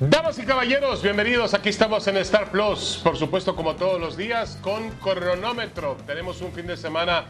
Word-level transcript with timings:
Damas 0.00 0.38
y 0.38 0.46
caballeros, 0.46 1.02
bienvenidos. 1.02 1.54
Aquí 1.54 1.70
estamos 1.70 2.06
en 2.06 2.18
Star 2.18 2.52
Plus, 2.52 3.00
por 3.02 3.16
supuesto 3.16 3.56
como 3.56 3.74
todos 3.74 4.00
los 4.00 4.16
días, 4.16 4.56
con 4.62 4.90
cronómetro. 4.90 5.96
Tenemos 6.06 6.40
un 6.40 6.52
fin 6.52 6.68
de 6.68 6.76
semana 6.76 7.24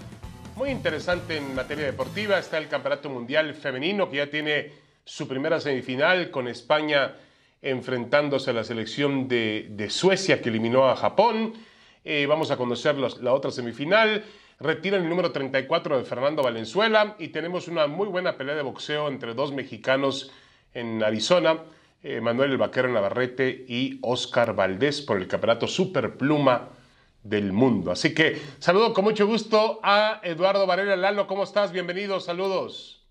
muy 0.54 0.68
interesante 0.68 1.38
en 1.38 1.54
materia 1.54 1.86
deportiva. 1.86 2.38
Está 2.38 2.58
el 2.58 2.68
Campeonato 2.68 3.08
Mundial 3.08 3.54
Femenino 3.54 4.10
que 4.10 4.18
ya 4.18 4.27
tiene 4.27 4.70
su 5.02 5.27
primera 5.27 5.60
semifinal 5.60 6.30
con 6.30 6.46
España 6.46 7.14
enfrentándose 7.62 8.50
a 8.50 8.52
la 8.52 8.64
selección 8.64 9.28
de, 9.28 9.86
Suecia 9.88 10.42
que 10.42 10.50
eliminó 10.50 10.91
a 10.91 10.96
Japón. 10.96 11.55
Eh, 12.05 12.27
vamos 12.28 12.50
a 12.50 12.58
conocer 12.58 12.96
la 12.96 13.32
otra 13.32 13.50
semifinal. 13.50 14.27
Retiran 14.60 15.05
el 15.05 15.08
número 15.08 15.32
34 15.32 15.97
de 15.97 16.05
Fernando 16.05 16.42
Valenzuela 16.42 17.16
y 17.19 17.28
tenemos 17.28 17.66
una 17.66 17.86
muy 17.86 18.08
buena 18.08 18.36
pelea 18.36 18.56
de 18.56 18.62
boxeo 18.62 19.08
entre 19.08 19.32
dos 19.32 19.55
mexicanos 19.55 20.30
en 20.75 21.03
Arizona. 21.03 21.60
Eh, 22.00 22.20
Manuel 22.20 22.52
El 22.52 22.58
Vaquero 22.58 22.88
Navarrete 22.88 23.64
y 23.66 23.98
Oscar 24.02 24.54
Valdés 24.54 25.00
por 25.02 25.16
el 25.16 25.27
campeonato 25.27 25.66
Superpluma 25.66 26.68
del 27.24 27.52
mundo. 27.52 27.91
Así 27.91 28.14
que 28.14 28.41
saludo 28.60 28.94
con 28.94 29.02
mucho 29.02 29.27
gusto 29.27 29.80
a 29.82 30.20
Eduardo 30.22 30.64
Varela 30.64 30.94
Lalo. 30.94 31.26
¿Cómo 31.26 31.42
estás? 31.42 31.72
Bienvenido, 31.72 32.20
saludos. 32.20 33.04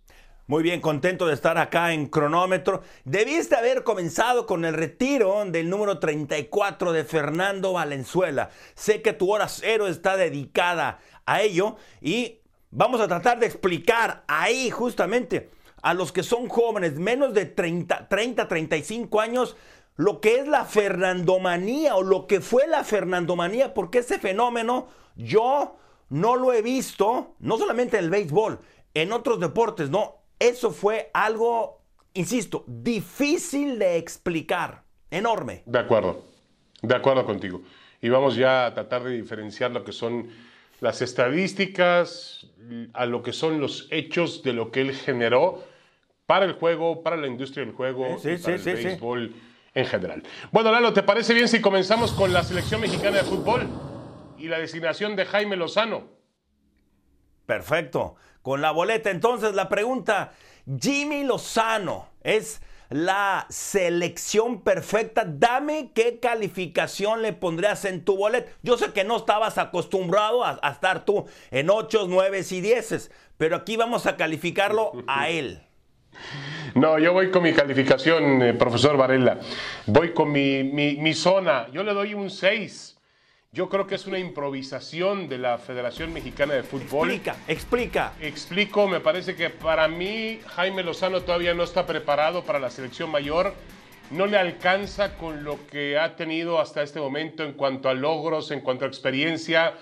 Muy 0.47 0.63
bien, 0.63 0.79
contento 0.79 1.27
de 1.27 1.33
estar 1.33 1.57
acá 1.57 1.91
en 1.91 2.07
cronómetro. 2.07 2.81
Debiste 3.03 3.57
haber 3.57 3.83
comenzado 3.83 4.45
con 4.45 4.63
el 4.63 4.73
retiro 4.73 5.43
del 5.43 5.69
número 5.69 5.99
34 5.99 6.93
de 6.93 7.03
Fernando 7.03 7.73
Valenzuela. 7.73 8.51
Sé 8.73 9.01
que 9.01 9.11
tu 9.11 9.33
hora 9.33 9.49
cero 9.49 9.89
está 9.89 10.15
dedicada 10.15 11.01
a 11.25 11.41
ello 11.41 11.75
y 11.99 12.39
vamos 12.71 13.01
a 13.01 13.09
tratar 13.09 13.37
de 13.39 13.47
explicar 13.47 14.23
ahí 14.29 14.69
justamente 14.69 15.49
a 15.87 15.93
los 15.93 16.11
que 16.11 16.21
son 16.21 16.49
jóvenes, 16.49 16.99
menos 16.99 17.33
de 17.33 17.45
30, 17.45 18.09
30, 18.09 18.49
35 18.49 19.21
años, 19.21 19.55
lo 19.95 20.19
que 20.19 20.39
es 20.39 20.45
la 20.45 20.65
fernandomanía 20.65 21.95
o 21.95 22.03
lo 22.03 22.27
que 22.27 22.41
fue 22.41 22.67
la 22.67 22.83
fernandomanía, 22.83 23.73
porque 23.73 23.99
ese 23.99 24.19
fenómeno 24.19 24.89
yo 25.15 25.77
no 26.09 26.35
lo 26.35 26.51
he 26.51 26.61
visto, 26.61 27.35
no 27.39 27.57
solamente 27.57 27.97
en 27.97 28.03
el 28.03 28.09
béisbol, 28.09 28.59
en 28.93 29.13
otros 29.13 29.39
deportes, 29.39 29.89
no. 29.89 30.15
Eso 30.39 30.71
fue 30.71 31.09
algo, 31.13 31.79
insisto, 32.13 32.65
difícil 32.67 33.79
de 33.79 33.95
explicar, 33.95 34.83
enorme. 35.09 35.63
De 35.67 35.79
acuerdo, 35.79 36.21
de 36.81 36.95
acuerdo 36.95 37.25
contigo. 37.25 37.61
Y 38.01 38.09
vamos 38.09 38.35
ya 38.35 38.65
a 38.65 38.73
tratar 38.73 39.05
de 39.05 39.11
diferenciar 39.11 39.71
lo 39.71 39.85
que 39.85 39.93
son 39.93 40.31
las 40.81 41.01
estadísticas, 41.01 42.45
a 42.91 43.05
lo 43.05 43.23
que 43.23 43.31
son 43.31 43.61
los 43.61 43.87
hechos 43.89 44.43
de 44.43 44.51
lo 44.51 44.69
que 44.69 44.81
él 44.81 44.93
generó 44.93 45.63
para 46.27 46.45
el 46.45 46.53
juego, 46.53 47.01
para 47.01 47.15
la 47.15 47.25
industria 47.25 47.65
del 47.65 47.73
juego, 47.73 48.19
sí, 48.19 48.35
para 48.37 48.55
el 48.55 48.61
béisbol 48.61 49.35
en 49.73 49.85
general. 49.85 50.23
Bueno, 50.51 50.71
Lalo, 50.71 50.93
¿te 50.93 51.01
parece 51.01 51.33
bien 51.33 51.47
si 51.47 51.61
comenzamos 51.61 52.11
con 52.11 52.33
la 52.33 52.43
selección 52.43 52.81
mexicana 52.81 53.17
de 53.17 53.23
fútbol 53.23 53.67
y 54.37 54.47
la 54.47 54.59
designación 54.59 55.15
de 55.15 55.25
Jaime 55.25 55.55
Lozano? 55.55 56.09
Perfecto. 57.45 58.17
Con 58.41 58.61
la 58.61 58.71
boleta, 58.71 59.09
entonces 59.09 59.55
la 59.55 59.69
pregunta, 59.69 60.33
Jimmy 60.79 61.23
Lozano 61.23 62.09
es 62.23 62.61
la 62.89 63.45
selección 63.49 64.63
perfecta. 64.63 65.23
Dame 65.25 65.91
qué 65.93 66.19
calificación 66.19 67.21
le 67.21 67.31
pondrías 67.31 67.85
en 67.85 68.03
tu 68.03 68.17
boleto. 68.17 68.49
Yo 68.63 68.77
sé 68.77 68.91
que 68.91 69.05
no 69.05 69.17
estabas 69.17 69.57
acostumbrado 69.57 70.43
a, 70.43 70.59
estar 70.69 71.05
tú 71.05 71.25
en 71.51 71.69
8, 71.69 72.05
9 72.09 72.41
y 72.49 72.61
10, 72.61 73.11
pero 73.37 73.55
aquí 73.55 73.77
vamos 73.77 74.05
a 74.05 74.17
calificarlo 74.17 74.91
a 75.07 75.29
él. 75.29 75.66
No, 76.75 76.99
yo 76.99 77.13
voy 77.13 77.31
con 77.31 77.43
mi 77.43 77.53
calificación, 77.53 78.41
eh, 78.41 78.53
profesor 78.53 78.97
Varela. 78.97 79.39
Voy 79.85 80.13
con 80.13 80.31
mi, 80.31 80.63
mi, 80.63 81.13
zona. 81.13 81.67
Yo 81.71 81.83
le 81.83 81.93
doy 81.93 82.13
un 82.13 82.29
6. 82.29 82.97
Yo 83.51 83.69
creo 83.69 83.87
que 83.87 83.95
es 83.95 84.05
una 84.05 84.19
improvisación 84.19 85.27
de 85.29 85.37
la 85.37 85.57
Federación 85.57 86.13
Mexicana 86.13 86.53
de 86.53 86.63
Fútbol. 86.63 87.09
Explica, 87.09 87.35
explica. 87.47 88.13
Explico, 88.21 88.87
me 88.87 88.99
parece 88.99 89.35
que 89.35 89.49
para 89.49 89.87
mí 89.87 90.39
Jaime 90.55 90.83
Lozano 90.83 91.21
todavía 91.21 91.53
no 91.53 91.63
está 91.63 91.85
preparado 91.85 92.43
para 92.43 92.59
la 92.59 92.69
selección 92.69 93.09
mayor. 93.09 93.53
No 94.11 94.25
le 94.25 94.37
alcanza 94.37 95.17
con 95.17 95.43
lo 95.43 95.65
que 95.67 95.97
ha 95.97 96.15
tenido 96.15 96.59
hasta 96.59 96.83
este 96.83 96.99
momento 96.99 97.43
en 97.43 97.53
cuanto 97.53 97.89
a 97.89 97.93
logros, 97.93 98.51
en 98.51 98.61
cuanto 98.61 98.85
a 98.85 98.87
experiencia 98.87 99.73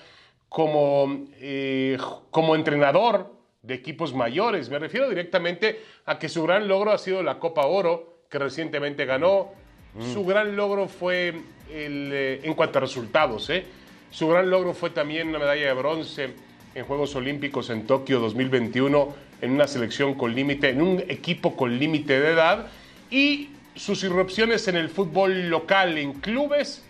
como, 0.48 1.28
eh, 1.34 1.98
como 2.32 2.56
entrenador 2.56 3.35
de 3.66 3.74
equipos 3.74 4.14
mayores. 4.14 4.70
Me 4.70 4.80
refiero 4.80 5.10
directamente 5.10 5.82
a 6.06 6.20
que 6.20 6.30
su 6.30 6.44
gran 6.44 6.68
logro 6.68 6.92
ha 6.92 6.98
sido 6.98 7.24
la 7.24 7.40
Copa 7.40 7.66
Oro, 7.66 8.20
que 8.30 8.40
recientemente 8.40 9.06
ganó. 9.06 9.52
Mm. 9.94 10.14
Su 10.14 10.26
gran 10.26 10.56
logro 10.56 10.88
fue, 10.88 11.30
el, 11.72 12.10
eh, 12.14 12.40
en 12.44 12.54
cuanto 12.54 12.78
a 12.78 12.82
resultados, 12.82 13.50
¿eh? 13.50 13.66
su 14.12 14.28
gran 14.28 14.50
logro 14.50 14.74
fue 14.74 14.92
también 14.92 15.30
una 15.30 15.40
medalla 15.40 15.68
de 15.68 15.74
bronce 15.74 16.30
en 16.74 16.86
Juegos 16.86 17.16
Olímpicos 17.16 17.70
en 17.70 17.86
Tokio 17.88 18.20
2021, 18.20 19.16
en 19.42 19.52
una 19.52 19.68
selección 19.68 20.14
con 20.14 20.34
límite, 20.36 20.70
en 20.70 20.82
un 20.82 21.04
equipo 21.08 21.56
con 21.56 21.78
límite 21.78 22.20
de 22.20 22.32
edad. 22.32 22.68
Y 23.10 23.50
sus 23.76 24.04
irrupciones 24.04 24.68
en 24.68 24.78
el 24.78 24.90
fútbol 24.90 25.50
local, 25.50 25.98
en 25.98 26.14
clubes, 26.14 26.84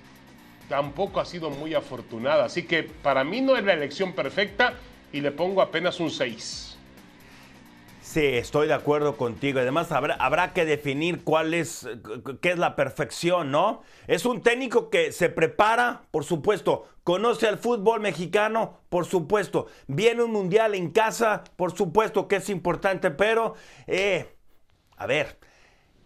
tampoco 0.69 1.19
ha 1.19 1.25
sido 1.25 1.49
muy 1.49 1.73
afortunada. 1.73 2.45
Así 2.45 2.63
que 2.63 2.83
para 2.83 3.23
mí 3.23 3.41
no 3.41 3.55
es 3.57 3.63
la 3.63 3.73
elección 3.73 4.13
perfecta 4.13 4.73
y 5.15 5.21
le 5.21 5.31
pongo 5.31 5.61
apenas 5.61 6.01
un 6.01 6.11
6. 6.11 6.77
Sí, 8.01 8.25
estoy 8.25 8.67
de 8.67 8.73
acuerdo 8.73 9.15
contigo. 9.15 9.61
Además, 9.61 9.93
habrá, 9.93 10.15
habrá, 10.15 10.51
que 10.51 10.65
definir 10.65 11.23
cuál 11.23 11.53
es, 11.53 11.87
qué 12.41 12.51
es 12.51 12.57
la 12.57 12.75
perfección, 12.75 13.49
¿no? 13.49 13.81
Es 14.07 14.25
un 14.25 14.41
técnico 14.41 14.89
que 14.89 15.13
se 15.13 15.29
prepara, 15.29 16.01
por 16.11 16.25
supuesto, 16.25 16.89
conoce 17.05 17.47
al 17.47 17.57
fútbol 17.57 18.01
mexicano, 18.01 18.81
por 18.89 19.05
supuesto, 19.05 19.67
viene 19.87 20.21
un 20.21 20.33
mundial 20.33 20.75
en 20.75 20.91
casa, 20.91 21.45
por 21.55 21.71
supuesto 21.77 22.27
que 22.27 22.35
es 22.35 22.49
importante, 22.49 23.09
pero, 23.09 23.55
eh, 23.87 24.35
a 24.97 25.05
ver, 25.05 25.39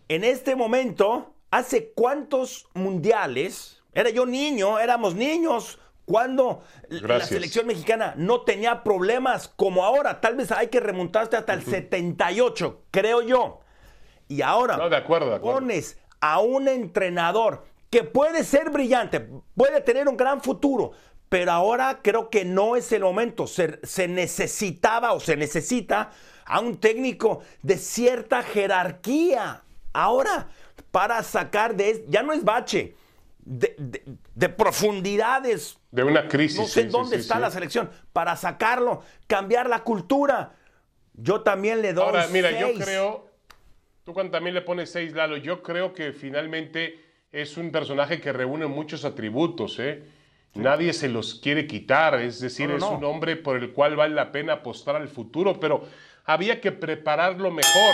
en 0.08 0.24
este 0.24 0.56
momento, 0.56 1.34
¿hace 1.50 1.94
cuántos 1.94 2.68
mundiales? 2.76 3.82
Era 3.92 4.12
yo 4.12 4.28
niño, 4.28 4.78
éramos 4.78 5.16
niños 5.16 5.80
cuando 6.10 6.64
la 6.90 7.24
selección 7.24 7.68
mexicana 7.68 8.16
no 8.18 8.42
tenía 8.42 8.82
problemas 8.82 9.48
como 9.48 9.86
ahora. 9.86 10.20
Tal 10.20 10.36
vez 10.36 10.52
hay 10.52 10.70
que 10.70 10.80
remontarse 10.80 11.38
hasta 11.38 11.54
el 11.54 11.64
78, 11.64 12.86
creo 12.90 13.22
yo. 13.22 13.60
Y 14.28 14.42
ahora 14.42 14.90
de 14.90 14.96
acuerdo, 14.96 15.40
pones 15.40 16.00
a 16.20 16.40
un 16.40 16.68
entrenador 16.68 17.64
que 17.92 18.04
puede 18.04 18.44
ser 18.44 18.72
brillante, 18.72 19.20
puede 19.56 19.82
tener 19.82 20.08
un 20.08 20.18
gran 20.18 20.42
futuro, 20.42 20.94
pero 21.30 21.52
ahora 21.52 22.00
creo 22.02 22.32
que 22.32 22.44
no 22.44 22.76
es 22.76 22.92
el 22.92 23.04
momento. 23.04 23.46
Se, 23.46 23.80
se 23.84 24.08
necesitaba 24.08 25.14
o 25.14 25.20
se 25.20 25.38
necesita 25.38 26.10
a 26.44 26.60
un 26.60 26.78
técnico 26.78 27.42
de 27.62 27.78
cierta 27.78 28.42
jerarquía. 28.42 29.62
Ahora, 29.94 30.48
para 30.90 31.22
sacar 31.22 31.76
de... 31.76 32.04
Ya 32.08 32.24
no 32.24 32.34
es 32.34 32.44
bache 32.44 32.96
de, 33.50 34.50
profundidades. 34.50 35.80
De 35.92 36.04
una 36.04 36.28
crisis. 36.28 36.60
No 36.60 36.68
sé 36.68 36.86
dónde 36.86 37.18
está 37.18 37.40
la 37.40 37.50
selección. 37.50 37.90
Para 38.14 38.36
sacarlo, 38.36 39.02
cambiar 39.28 39.68
la 39.68 39.84
cultura. 39.84 40.54
Yo 41.14 41.42
también 41.42 41.82
le 41.82 41.94
doy. 41.94 42.06
Ahora, 42.06 42.28
mira, 42.28 42.52
yo 42.52 42.74
creo. 42.76 43.28
Tú 44.04 44.14
cuando 44.14 44.32
también 44.32 44.54
le 44.54 44.62
pones 44.62 44.92
seis, 44.92 45.14
Lalo, 45.14 45.38
yo 45.38 45.62
creo 45.62 45.94
que 45.94 46.14
finalmente 46.14 47.00
es 47.32 47.58
un 47.58 47.72
personaje 47.72 48.22
que 48.22 48.32
reúne 48.32 48.68
muchos 48.68 49.06
atributos, 49.06 49.78
¿eh? 49.80 50.04
Nadie 50.56 50.94
se 50.94 51.10
los 51.10 51.36
quiere 51.36 51.68
quitar, 51.68 52.20
es 52.20 52.40
decir, 52.40 52.72
es 52.72 52.82
un 52.82 53.04
hombre 53.04 53.36
por 53.36 53.56
el 53.56 53.72
cual 53.72 53.96
vale 53.96 54.16
la 54.16 54.32
pena 54.32 54.54
apostar 54.54 54.96
al 54.96 55.08
futuro, 55.08 55.60
pero 55.60 55.84
había 56.26 56.60
que 56.60 56.72
prepararlo 56.72 57.52
mejor 57.52 57.94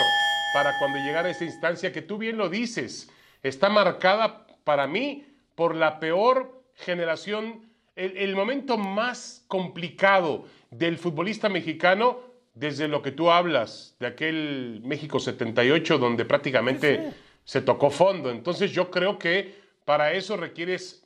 para 0.53 0.71
cuando 0.79 0.99
llegara 0.99 1.29
esa 1.29 1.43
instancia 1.43 1.91
que 1.91 2.01
tú 2.01 2.17
bien 2.17 2.37
lo 2.37 2.47
dices, 2.47 3.09
está 3.43 3.67
marcada 3.67 4.47
para 4.63 4.87
mí 4.87 5.25
por 5.55 5.75
la 5.75 5.99
peor 5.99 6.63
generación, 6.75 7.69
el, 7.95 8.35
momento 8.35 8.77
más 8.77 9.45
complicado 9.47 10.45
del 10.69 10.97
futbolista 10.97 11.49
mexicano 11.49 12.19
desde 12.53 12.87
lo 12.87 13.01
que 13.01 13.11
tú 13.11 13.31
hablas, 13.31 13.95
de 13.99 14.07
aquel 14.07 14.81
México 14.83 15.19
78 15.19 15.97
donde 15.97 16.25
prácticamente 16.25 17.13
se 17.43 17.61
tocó 17.61 17.89
fondo. 17.89 18.29
Entonces 18.29 18.71
yo 18.71 18.91
creo 18.91 19.17
que 19.17 19.55
para 19.85 20.13
eso 20.13 20.37
requieres 20.37 21.05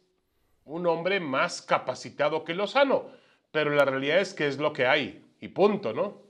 un 0.66 0.88
hombre 0.88 1.20
más 1.20 1.62
capacitado 1.62 2.44
que 2.44 2.54
Lozano, 2.54 3.08
pero 3.52 3.72
la 3.72 3.86
realidad 3.86 4.20
es 4.20 4.34
que 4.34 4.48
es 4.48 4.58
lo 4.58 4.74
que 4.74 4.86
hay 4.86 5.26
y 5.42 5.48
punto, 5.50 5.94
¿no? 5.94 6.22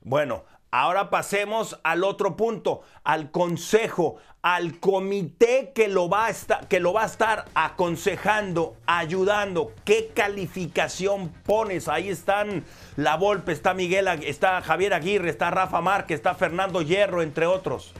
Bueno, 0.00 0.44
ahora 0.70 1.10
pasemos 1.10 1.78
al 1.82 2.04
otro 2.04 2.36
punto, 2.36 2.82
al 3.04 3.30
consejo, 3.30 4.16
al 4.42 4.78
comité 4.78 5.72
que 5.74 5.88
lo 5.88 6.08
va 6.08 6.26
a 6.26 6.30
estar, 6.30 6.68
que 6.68 6.80
lo 6.80 6.92
va 6.92 7.02
a 7.02 7.06
estar 7.06 7.46
aconsejando, 7.54 8.76
ayudando. 8.86 9.72
¿Qué 9.84 10.10
calificación 10.14 11.32
pones? 11.44 11.88
Ahí 11.88 12.08
están 12.08 12.64
La 12.96 13.16
Volpe, 13.16 13.52
está 13.52 13.74
Miguel, 13.74 14.08
está 14.24 14.62
Javier 14.62 14.94
Aguirre, 14.94 15.30
está 15.30 15.50
Rafa 15.50 15.80
Márquez, 15.80 16.16
está 16.16 16.34
Fernando 16.34 16.82
Hierro, 16.82 17.22
entre 17.22 17.46
otros. 17.46 17.94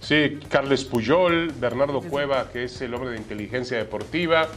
Sí, 0.00 0.40
Carles 0.48 0.84
Puyol, 0.84 1.52
Bernardo 1.52 2.00
Cueva, 2.00 2.50
que 2.50 2.64
es 2.64 2.80
el 2.80 2.92
hombre 2.94 3.10
de 3.10 3.18
inteligencia 3.18 3.78
deportiva. 3.78 4.48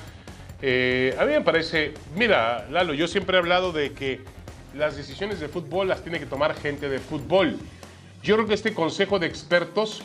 Eh, 0.61 1.15
a 1.19 1.25
mí 1.25 1.33
me 1.33 1.41
parece, 1.41 1.93
mira, 2.15 2.65
Lalo, 2.71 2.93
yo 2.95 3.07
siempre 3.07 3.35
he 3.35 3.39
hablado 3.39 3.71
de 3.71 3.91
que 3.91 4.21
las 4.75 4.97
decisiones 4.97 5.39
de 5.39 5.47
fútbol 5.47 5.87
las 5.87 6.01
tiene 6.01 6.19
que 6.19 6.25
tomar 6.25 6.53
gente 6.55 6.89
de 6.89 6.99
fútbol. 6.99 7.57
Yo 8.21 8.35
creo 8.35 8.47
que 8.47 8.53
este 8.53 8.73
consejo 8.73 9.19
de 9.19 9.27
expertos, 9.27 10.01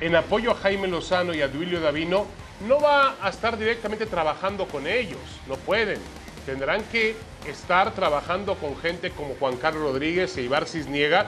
en 0.00 0.14
apoyo 0.14 0.52
a 0.52 0.54
Jaime 0.54 0.86
Lozano 0.86 1.34
y 1.34 1.42
a 1.42 1.48
Duilio 1.48 1.80
Davino, 1.80 2.26
no 2.68 2.80
va 2.80 3.16
a 3.20 3.28
estar 3.28 3.58
directamente 3.58 4.06
trabajando 4.06 4.66
con 4.66 4.86
ellos, 4.86 5.18
no 5.48 5.56
pueden. 5.56 5.98
Tendrán 6.44 6.82
que 6.84 7.16
estar 7.48 7.92
trabajando 7.94 8.54
con 8.54 8.76
gente 8.76 9.10
como 9.10 9.34
Juan 9.34 9.56
Carlos 9.56 9.82
Rodríguez 9.82 10.36
e 10.36 10.42
Ibar 10.42 10.66
Cisniega 10.66 11.26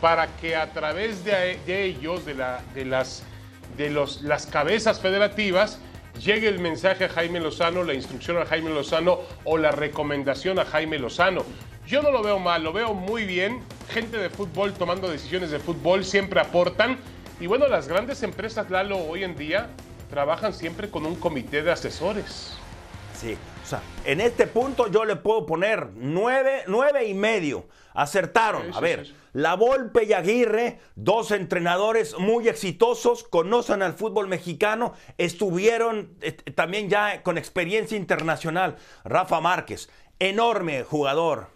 para 0.00 0.28
que 0.36 0.54
a 0.54 0.72
través 0.72 1.24
de, 1.24 1.58
ellos, 1.66 2.24
de, 2.24 2.34
de, 2.74 2.84
las, 2.84 3.24
de 3.76 3.90
las 3.90 4.46
cabezas 4.46 5.00
federativas, 5.00 5.80
llegue 6.22 6.48
el 6.48 6.60
mensaje 6.60 7.06
a 7.06 7.08
Jaime 7.08 7.40
Lozano, 7.40 7.82
la 7.82 7.94
instrucción 7.94 8.38
a 8.38 8.46
Jaime 8.46 8.70
Lozano 8.70 9.20
o 9.44 9.58
la 9.58 9.72
recomendación 9.72 10.58
a 10.58 10.64
Jaime 10.64 10.98
Lozano. 10.98 11.44
Yo 11.86 12.02
no 12.02 12.10
lo 12.10 12.22
veo 12.22 12.38
mal, 12.38 12.62
lo 12.62 12.72
veo 12.72 12.94
muy 12.94 13.24
bien. 13.24 13.62
Gente 13.88 14.18
de 14.18 14.30
fútbol 14.30 14.72
tomando 14.74 15.10
decisiones 15.10 15.50
de 15.50 15.58
fútbol 15.58 16.04
siempre 16.04 16.40
aportan. 16.40 16.98
Y 17.40 17.46
bueno, 17.46 17.66
las 17.66 17.88
grandes 17.88 18.22
empresas, 18.22 18.70
Lalo, 18.70 18.98
hoy 18.98 19.24
en 19.24 19.34
día 19.34 19.70
trabajan 20.10 20.52
siempre 20.52 20.90
con 20.90 21.06
un 21.06 21.16
comité 21.16 21.62
de 21.62 21.72
asesores. 21.72 22.56
Sí, 23.14 23.36
o 23.62 23.66
sea, 23.66 23.82
en 24.04 24.20
este 24.20 24.46
punto 24.46 24.88
yo 24.88 25.04
le 25.04 25.16
puedo 25.16 25.46
poner 25.46 25.90
nueve, 25.94 26.62
nueve 26.66 27.06
y 27.06 27.14
medio. 27.14 27.66
Acertaron. 27.92 28.72
a 28.72 28.80
ver, 28.80 29.12
La 29.32 29.56
Volpe 29.56 30.04
y 30.04 30.12
Aguirre, 30.12 30.78
dos 30.94 31.32
entrenadores 31.32 32.16
muy 32.18 32.48
exitosos, 32.48 33.24
conocen 33.24 33.82
al 33.82 33.94
fútbol 33.94 34.28
mexicano, 34.28 34.94
estuvieron 35.18 36.14
eh, 36.20 36.32
también 36.32 36.88
ya 36.88 37.22
con 37.22 37.36
experiencia 37.36 37.96
internacional. 37.96 38.76
Rafa 39.04 39.40
Márquez, 39.40 39.90
enorme 40.18 40.84
jugador, 40.84 41.48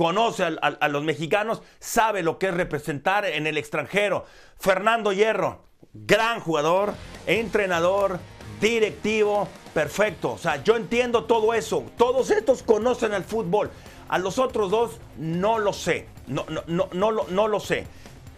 conoce 0.00 0.44
a, 0.44 0.88
los 0.88 1.04
mexicanos, 1.04 1.60
sabe 1.78 2.22
lo 2.22 2.38
que 2.38 2.46
es 2.46 2.54
representar 2.54 3.26
en 3.26 3.46
el 3.46 3.58
extranjero. 3.58 4.24
Fernando 4.58 5.12
Hierro, 5.12 5.60
gran 5.92 6.40
jugador, 6.40 6.94
entrenador, 7.26 8.18
directivo, 8.62 9.46
perfecto. 9.74 10.32
O 10.32 10.38
sea, 10.38 10.64
yo 10.64 10.76
entiendo 10.76 11.24
todo 11.24 11.52
eso. 11.52 11.84
Todos 11.98 12.30
estos 12.30 12.62
conocen 12.62 13.12
el 13.12 13.24
fútbol. 13.24 13.70
A 14.08 14.18
los 14.18 14.38
otros 14.38 14.70
dos 14.70 14.98
no 15.18 15.58
lo 15.58 15.74
sé. 15.74 16.08
No, 16.26 16.46
no, 16.48 16.62
no, 16.66 16.88
no, 16.92 17.10
lo, 17.10 17.26
no 17.28 17.46
lo 17.46 17.60
sé. 17.60 17.86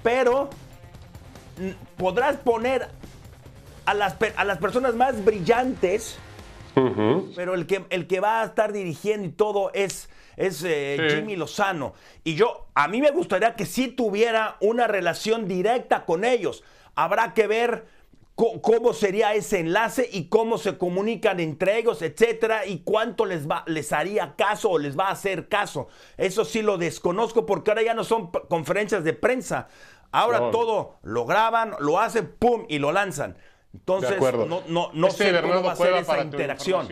Pero 0.02 0.50
podrás 1.96 2.38
poner 2.38 2.88
a 3.84 3.94
las, 3.94 4.16
a 4.34 4.44
las 4.44 4.58
personas 4.58 4.96
más 4.96 5.24
brillantes, 5.24 6.18
pero 7.36 7.54
el 7.54 7.68
que, 7.68 7.84
el 7.90 8.08
que 8.08 8.18
va 8.18 8.42
a 8.42 8.46
estar 8.46 8.72
dirigiendo 8.72 9.28
y 9.28 9.30
todo 9.30 9.70
es, 9.74 10.08
es 10.36 10.62
eh, 10.64 11.08
Jimmy 11.10 11.36
Lozano. 11.36 11.94
Y 12.24 12.34
yo, 12.34 12.68
a 12.74 12.88
mí 12.88 13.00
me 13.00 13.10
gustaría 13.10 13.54
que 13.54 13.66
sí 13.66 13.88
tuviera 13.88 14.56
una 14.60 14.86
relación 14.86 15.48
directa 15.48 16.04
con 16.04 16.24
ellos. 16.24 16.62
Habrá 16.94 17.34
que 17.34 17.46
ver 17.46 17.86
cómo 18.34 18.92
sería 18.92 19.34
ese 19.34 19.60
enlace 19.60 20.08
y 20.10 20.28
cómo 20.28 20.58
se 20.58 20.78
comunican 20.78 21.38
entre 21.38 21.78
ellos, 21.78 22.02
etcétera, 22.02 22.66
y 22.66 22.80
cuánto 22.80 23.24
les 23.26 23.48
va, 23.48 23.62
les 23.66 23.92
haría 23.92 24.34
caso 24.36 24.70
o 24.70 24.78
les 24.78 24.98
va 24.98 25.08
a 25.08 25.12
hacer 25.12 25.48
caso. 25.48 25.88
Eso 26.16 26.44
sí 26.44 26.62
lo 26.62 26.78
desconozco 26.78 27.46
porque 27.46 27.70
ahora 27.70 27.82
ya 27.82 27.94
no 27.94 28.04
son 28.04 28.30
conferencias 28.30 29.04
de 29.04 29.12
prensa. 29.12 29.68
Ahora 30.10 30.50
todo 30.50 30.98
lo 31.02 31.24
graban, 31.24 31.74
lo 31.80 31.98
hacen, 31.98 32.34
pum, 32.38 32.66
y 32.68 32.78
lo 32.78 32.92
lanzan. 32.92 33.38
Entonces, 33.72 34.20
no, 34.20 34.62
no, 34.68 34.90
no 34.92 35.06
este 35.06 35.30
sé 35.30 35.40
cómo 35.40 35.62
va 35.62 35.72
a 35.72 35.76
ser 35.76 35.94
esa 35.94 36.22
interacción. 36.22 36.86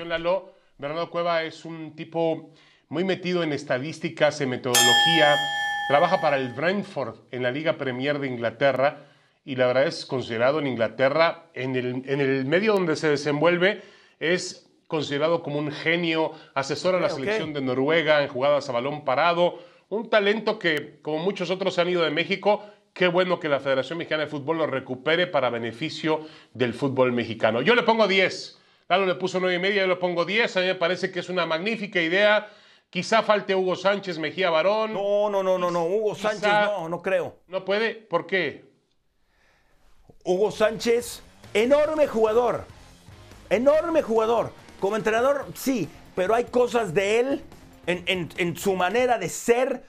Bernardo 0.79 1.11
Cueva 1.11 1.43
es 1.43 1.67
un 1.67 1.95
tipo 1.95 2.53
muy 2.91 3.05
metido 3.05 3.45
en 3.45 3.53
estadísticas, 3.53 4.41
en 4.41 4.51
metodología. 4.51 5.37
Trabaja 5.89 6.21
para 6.21 6.37
el 6.37 6.53
Brentford 6.53 7.15
en 7.31 7.45
la 7.45 7.53
Liga 7.53 7.75
Premier 7.75 8.19
de 8.19 8.27
Inglaterra 8.27 9.07
y 9.45 9.55
la 9.55 9.69
verdad 9.69 9.87
es 9.87 10.05
considerado 10.05 10.59
en 10.59 10.67
Inglaterra, 10.67 11.47
en 11.55 11.77
el, 11.77 12.03
en 12.07 12.21
el 12.21 12.45
medio 12.47 12.75
donde 12.75 12.97
se 12.97 13.09
desenvuelve, 13.09 13.81
es 14.19 14.69
considerado 14.89 15.43
como 15.43 15.61
un 15.61 15.71
genio, 15.71 16.33
asesora 16.55 16.99
a 16.99 17.01
la 17.01 17.11
selección 17.11 17.53
de 17.53 17.61
Noruega 17.61 18.23
en 18.23 18.29
jugadas 18.29 18.69
a 18.69 18.73
balón 18.73 19.05
parado, 19.05 19.61
un 19.89 20.11
talento 20.11 20.59
que, 20.59 20.99
como 21.01 21.19
muchos 21.19 21.49
otros 21.51 21.79
han 21.79 21.89
ido 21.89 22.03
de 22.03 22.11
México, 22.11 22.65
qué 22.93 23.07
bueno 23.07 23.39
que 23.39 23.49
la 23.49 23.61
Federación 23.61 23.99
Mexicana 23.99 24.25
de 24.25 24.31
Fútbol 24.31 24.59
lo 24.59 24.67
recupere 24.67 25.29
para 25.29 25.49
beneficio 25.49 26.27
del 26.55 26.75
fútbol 26.75 27.13
mexicano. 27.13 27.63
Yo 27.63 27.77
le 27.77 27.85
pongo 27.85 28.09
10. 28.09 28.59
Lalo 28.89 29.07
le 29.07 29.15
puso 29.15 29.39
9 29.39 29.55
y 29.55 29.59
media, 29.61 29.83
yo 29.83 29.89
le 29.89 29.97
pongo 29.97 30.25
10. 30.25 30.57
A 30.57 30.61
mí 30.61 30.67
me 30.67 30.75
parece 30.75 31.13
que 31.13 31.21
es 31.21 31.29
una 31.29 31.47
magnífica 31.47 32.03
idea. 32.03 32.49
Quizá 32.91 33.23
falte 33.23 33.55
Hugo 33.55 33.77
Sánchez 33.77 34.19
Mejía 34.19 34.51
Barón. 34.51 34.93
No, 34.93 35.31
no, 35.31 35.45
no, 35.45 35.57
no, 35.59 35.71
no. 35.71 35.85
Hugo 35.85 36.17
Sánchez 36.17 36.51
no, 36.51 36.89
no 36.89 37.01
creo. 37.01 37.37
¿No 37.47 37.65
puede? 37.65 37.95
¿Por 37.95 38.27
qué? 38.27 38.69
Hugo 40.25 40.51
Sánchez, 40.51 41.23
enorme 41.55 42.09
jugador, 42.09 42.65
enorme 43.49 44.03
jugador. 44.03 44.53
Como 44.81 44.97
entrenador, 44.97 45.47
sí, 45.55 45.89
pero 46.17 46.35
hay 46.35 46.44
cosas 46.44 46.93
de 46.93 47.20
él 47.20 47.44
en, 47.87 48.56
su 48.56 48.75
manera 48.75 49.19
de 49.19 49.29
ser. 49.29 49.85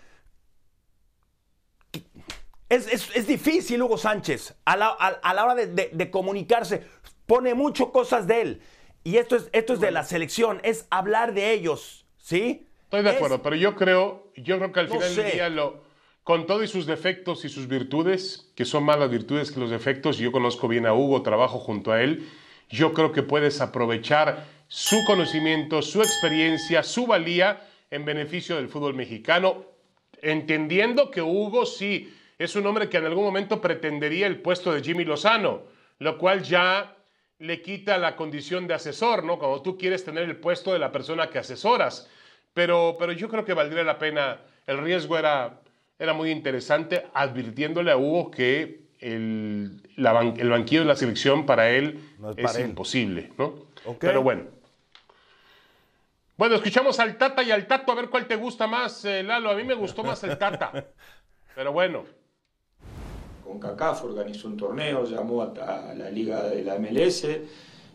Es, 2.70 3.28
difícil 3.28 3.82
Hugo 3.82 3.98
Sánchez 3.98 4.54
a 4.64 4.78
la, 4.78 5.44
hora 5.44 5.56
de, 5.56 6.12
comunicarse. 6.12 6.84
Pone 7.26 7.56
mucho 7.56 7.92
cosas 7.92 8.28
de 8.28 8.42
él. 8.42 8.62
Y 9.04 9.18
esto 9.18 9.36
es, 9.36 9.50
esto 9.54 9.74
es 9.74 9.80
de 9.80 9.90
la 9.90 10.04
selección, 10.04 10.62
es 10.64 10.86
hablar 10.92 11.34
de 11.34 11.52
ellos, 11.52 12.06
¿sí? 12.18 12.68
Estoy 12.92 13.04
de 13.04 13.12
acuerdo, 13.12 13.42
pero 13.42 13.56
yo 13.56 13.74
creo, 13.78 14.34
yo 14.36 14.58
creo 14.58 14.74
que 14.74 14.82
al 14.82 14.90
final 14.90 15.16
del 15.16 15.32
día 15.32 15.48
lo, 15.48 15.82
con 16.26 16.46
todos 16.46 16.70
sus 16.70 16.86
defectos 16.86 17.46
y 17.46 17.48
sus 17.48 17.70
virtudes, 17.70 18.52
que 18.54 18.66
son 18.66 18.84
más 18.84 19.00
las 19.00 19.10
virtudes 19.10 19.50
que 19.50 19.62
los 19.62 19.70
defectos, 19.70 20.18
yo 20.18 20.30
conozco 20.34 20.68
bien 20.68 20.86
a 20.86 20.94
Hugo, 20.94 21.22
trabajo 21.22 21.58
junto 21.58 21.94
a 21.94 22.02
él, 22.02 22.28
yo 22.70 22.94
creo 22.94 23.14
que 23.14 23.24
puedes 23.24 23.62
aprovechar 23.62 24.46
su 24.68 24.98
conocimiento, 25.08 25.82
su 25.82 26.02
experiencia, 26.02 26.84
su 26.84 27.08
valía 27.08 27.66
en 27.92 28.04
beneficio 28.04 28.58
del 28.58 28.68
fútbol 28.68 28.94
mexicano, 28.94 29.64
entendiendo 30.22 31.12
que 31.12 31.22
Hugo 31.22 31.66
sí 31.66 32.14
es 32.38 32.58
un 32.58 32.68
hombre 32.68 32.90
que 32.90 32.98
en 32.98 33.06
algún 33.06 33.24
momento 33.24 33.62
pretendería 33.62 34.28
el 34.28 34.42
puesto 34.42 34.74
de 34.74 34.84
Jimmy 34.84 35.06
Lozano, 35.06 35.62
lo 36.00 36.18
cual 36.18 36.44
ya 36.44 36.98
le 37.40 37.62
quita 37.62 37.98
la 37.98 38.18
condición 38.18 38.68
de 38.68 38.74
asesor, 38.74 39.24
¿no? 39.24 39.40
Cuando 39.40 39.62
tú 39.62 39.78
quieres 39.78 40.04
tener 40.04 40.24
el 40.26 40.36
puesto 40.36 40.74
de 40.74 40.80
la 40.80 40.92
persona 40.92 41.30
que 41.30 41.40
asesoras. 41.40 42.10
Pero, 42.54 42.96
pero 43.00 43.12
yo 43.12 43.30
creo 43.30 43.46
que 43.46 43.54
valdría 43.54 43.84
la 43.84 43.98
pena, 43.98 44.40
el 44.68 44.78
riesgo 44.80 45.18
era 45.18 45.62
era 46.02 46.14
muy 46.14 46.32
interesante, 46.32 47.06
advirtiéndole 47.14 47.92
a 47.92 47.98
Hugo 47.98 48.32
que 48.32 48.86
el, 49.00 49.84
el 49.96 50.50
banquillo 50.50 50.82
de 50.82 50.88
la 50.88 50.96
selección 50.96 51.46
para 51.46 51.70
él 51.70 52.00
es, 52.38 52.58
imposible, 52.58 53.32
¿no? 53.38 53.54
Pero 54.00 54.24
bueno. 54.24 54.46
Bueno, 56.38 56.56
escuchamos 56.56 57.00
al 57.00 57.20
Tata 57.20 57.44
y 57.44 57.52
al 57.52 57.68
Tato, 57.68 57.92
a 57.92 57.96
ver 57.96 58.10
cuál 58.10 58.26
te 58.26 58.36
gusta 58.36 58.66
más, 58.66 59.06
eh, 59.06 59.22
Lalo. 59.22 59.52
A 59.52 59.54
mí 59.54 59.64
me 59.64 59.76
gustó 59.76 60.04
más 60.04 60.24
el 60.24 60.40
Tata. 60.40 60.72
Pero 61.56 61.72
bueno. 61.72 62.04
Con 63.44 63.60
CACAF 63.60 64.04
organizó 64.04 64.48
un 64.48 64.58
torneo, 64.58 65.06
llamó 65.06 65.44
a 65.44 65.94
la 65.94 66.10
liga 66.10 66.42
de 66.50 66.64
la 66.64 66.80
MLS 66.80 67.28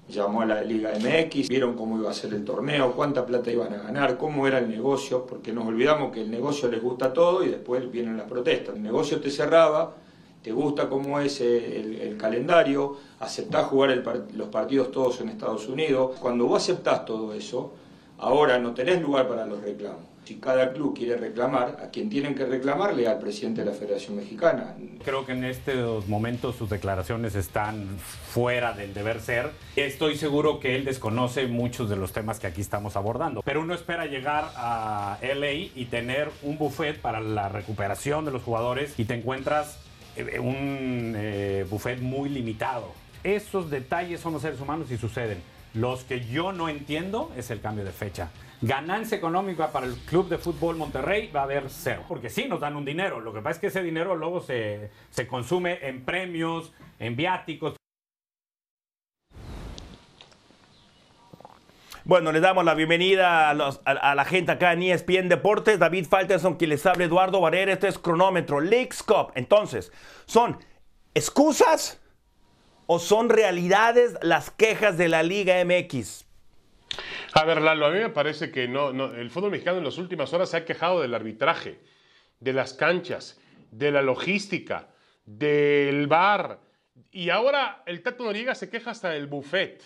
llamó 0.08 0.42
a 0.42 0.46
la 0.46 0.62
Liga 0.62 0.92
MX, 0.94 1.48
vieron 1.48 1.74
cómo 1.74 1.98
iba 1.98 2.10
a 2.10 2.14
ser 2.14 2.32
el 2.34 2.44
torneo, 2.44 2.92
cuánta 2.92 3.26
plata 3.26 3.50
iban 3.50 3.72
a 3.74 3.78
ganar, 3.78 4.16
cómo 4.16 4.46
era 4.46 4.58
el 4.58 4.68
negocio, 4.68 5.26
porque 5.26 5.52
nos 5.52 5.66
olvidamos 5.66 6.12
que 6.12 6.22
el 6.22 6.30
negocio 6.30 6.70
les 6.70 6.80
gusta 6.82 7.12
todo 7.12 7.44
y 7.44 7.48
después 7.48 7.90
vienen 7.90 8.16
las 8.16 8.28
protestas. 8.28 8.76
El 8.76 8.82
negocio 8.82 9.20
te 9.20 9.30
cerraba, 9.30 9.94
te 10.42 10.52
gusta 10.52 10.88
cómo 10.88 11.18
es 11.18 11.40
el, 11.40 12.16
calendario, 12.16 12.96
aceptás 13.18 13.66
jugar 13.66 14.02
los 14.34 14.48
partidos 14.48 14.92
todos 14.92 15.20
en 15.20 15.28
Estados 15.28 15.68
Unidos. 15.68 16.16
Cuando 16.20 16.46
vos 16.46 16.62
aceptás 16.62 17.04
todo 17.04 17.34
eso, 17.34 17.72
ahora 18.18 18.58
no 18.58 18.72
tenés 18.72 19.02
lugar 19.02 19.28
para 19.28 19.44
los 19.44 19.60
reclamos. 19.60 20.15
Si 20.26 20.34
cada 20.38 20.72
club 20.72 20.96
quiere 20.98 21.16
reclamar, 21.16 21.78
a 21.80 21.90
quien 21.90 22.10
tienen 22.10 22.34
que 22.34 22.44
reclamarle 22.44 23.06
al 23.06 23.20
presidente 23.20 23.60
de 23.60 23.70
la 23.70 23.76
Federación 23.76 24.16
Mexicana. 24.16 24.74
Creo 25.04 25.24
que 25.24 25.30
en 25.30 25.44
estos 25.44 26.08
momentos 26.08 26.56
sus 26.56 26.68
declaraciones 26.68 27.36
están 27.36 27.96
fuera 28.00 28.72
del 28.72 28.92
deber 28.92 29.20
ser. 29.20 29.52
Estoy 29.76 30.16
seguro 30.16 30.58
que 30.58 30.74
él 30.74 30.84
desconoce 30.84 31.46
muchos 31.46 31.88
de 31.88 31.94
los 31.94 32.10
temas 32.12 32.40
que 32.40 32.48
aquí 32.48 32.60
estamos 32.60 32.96
abordando. 32.96 33.40
Pero 33.42 33.60
uno 33.60 33.72
espera 33.72 34.06
llegar 34.06 34.50
a 34.56 35.18
LA 35.22 35.52
y 35.76 35.86
tener 35.88 36.32
un 36.42 36.58
buffet 36.58 37.00
para 37.00 37.20
la 37.20 37.48
recuperación 37.48 38.24
de 38.24 38.32
los 38.32 38.42
jugadores 38.42 38.98
y 38.98 39.04
te 39.04 39.14
encuentras 39.14 39.78
eh, 40.16 40.40
un 40.40 41.14
eh, 41.16 41.64
buffet 41.70 42.00
muy 42.00 42.30
limitado. 42.30 42.92
Esos 43.22 43.70
detalles 43.70 44.22
son 44.22 44.32
los 44.32 44.42
seres 44.42 44.60
humanos 44.60 44.90
y 44.90 44.96
suceden. 44.96 45.38
Los 45.72 46.02
que 46.02 46.26
yo 46.26 46.50
no 46.50 46.68
entiendo 46.68 47.30
es 47.36 47.52
el 47.52 47.60
cambio 47.60 47.84
de 47.84 47.92
fecha. 47.92 48.30
Ganancia 48.62 49.18
económica 49.18 49.70
para 49.70 49.86
el 49.86 49.94
Club 49.94 50.28
de 50.28 50.38
Fútbol 50.38 50.76
Monterrey 50.76 51.30
va 51.30 51.40
a 51.40 51.44
haber 51.44 51.68
cero. 51.68 52.04
Porque 52.08 52.30
sí 52.30 52.46
nos 52.48 52.60
dan 52.60 52.76
un 52.76 52.84
dinero. 52.84 53.20
Lo 53.20 53.32
que 53.32 53.40
pasa 53.40 53.52
es 53.52 53.58
que 53.58 53.66
ese 53.66 53.82
dinero 53.82 54.16
luego 54.16 54.40
se, 54.40 54.90
se 55.10 55.26
consume 55.26 55.86
en 55.86 56.04
premios, 56.04 56.72
en 56.98 57.16
viáticos. 57.16 57.76
Bueno, 62.04 62.30
les 62.30 62.40
damos 62.40 62.64
la 62.64 62.74
bienvenida 62.74 63.50
a, 63.50 64.14
la 64.14 64.24
gente 64.24 64.52
acá 64.52 64.72
en 64.72 64.82
ESPN 64.84 65.28
Deportes. 65.28 65.80
David 65.80 66.06
Falterson, 66.06 66.54
quien 66.54 66.70
les 66.70 66.86
habla, 66.86 67.04
Eduardo 67.04 67.40
Varela. 67.40 67.72
Este 67.72 67.88
es 67.88 67.98
Cronómetro, 67.98 68.60
Leagues 68.60 69.02
Cup. 69.02 69.32
Entonces, 69.34 69.92
¿son 70.24 70.56
excusas 71.14 72.00
o 72.86 73.00
son 73.00 73.28
realidades 73.28 74.14
las 74.22 74.52
quejas 74.52 74.96
de 74.96 75.08
la 75.08 75.24
Liga 75.24 75.56
MX? 75.64 76.25
A 77.36 77.44
ver, 77.44 77.60
Lalo, 77.60 77.84
a 77.84 77.90
mí 77.90 77.98
me 77.98 78.08
parece 78.08 78.50
que 78.50 78.66
no, 78.66 78.94
no, 78.94 79.12
el 79.14 79.28
fútbol 79.28 79.50
mexicano 79.50 79.76
en 79.76 79.84
las 79.84 79.98
últimas 79.98 80.32
horas 80.32 80.48
se 80.48 80.56
ha 80.56 80.64
quejado 80.64 81.02
del 81.02 81.12
arbitraje, 81.12 81.78
de 82.40 82.54
las 82.54 82.72
canchas, 82.72 83.38
de 83.70 83.90
la 83.90 84.00
logística, 84.00 84.88
del 85.26 86.06
bar. 86.06 86.60
Y 87.10 87.28
ahora 87.28 87.82
el 87.84 88.02
Tato 88.02 88.24
Noriega 88.24 88.54
se 88.54 88.70
queja 88.70 88.92
hasta 88.92 89.10
del 89.10 89.26
buffet. 89.26 89.82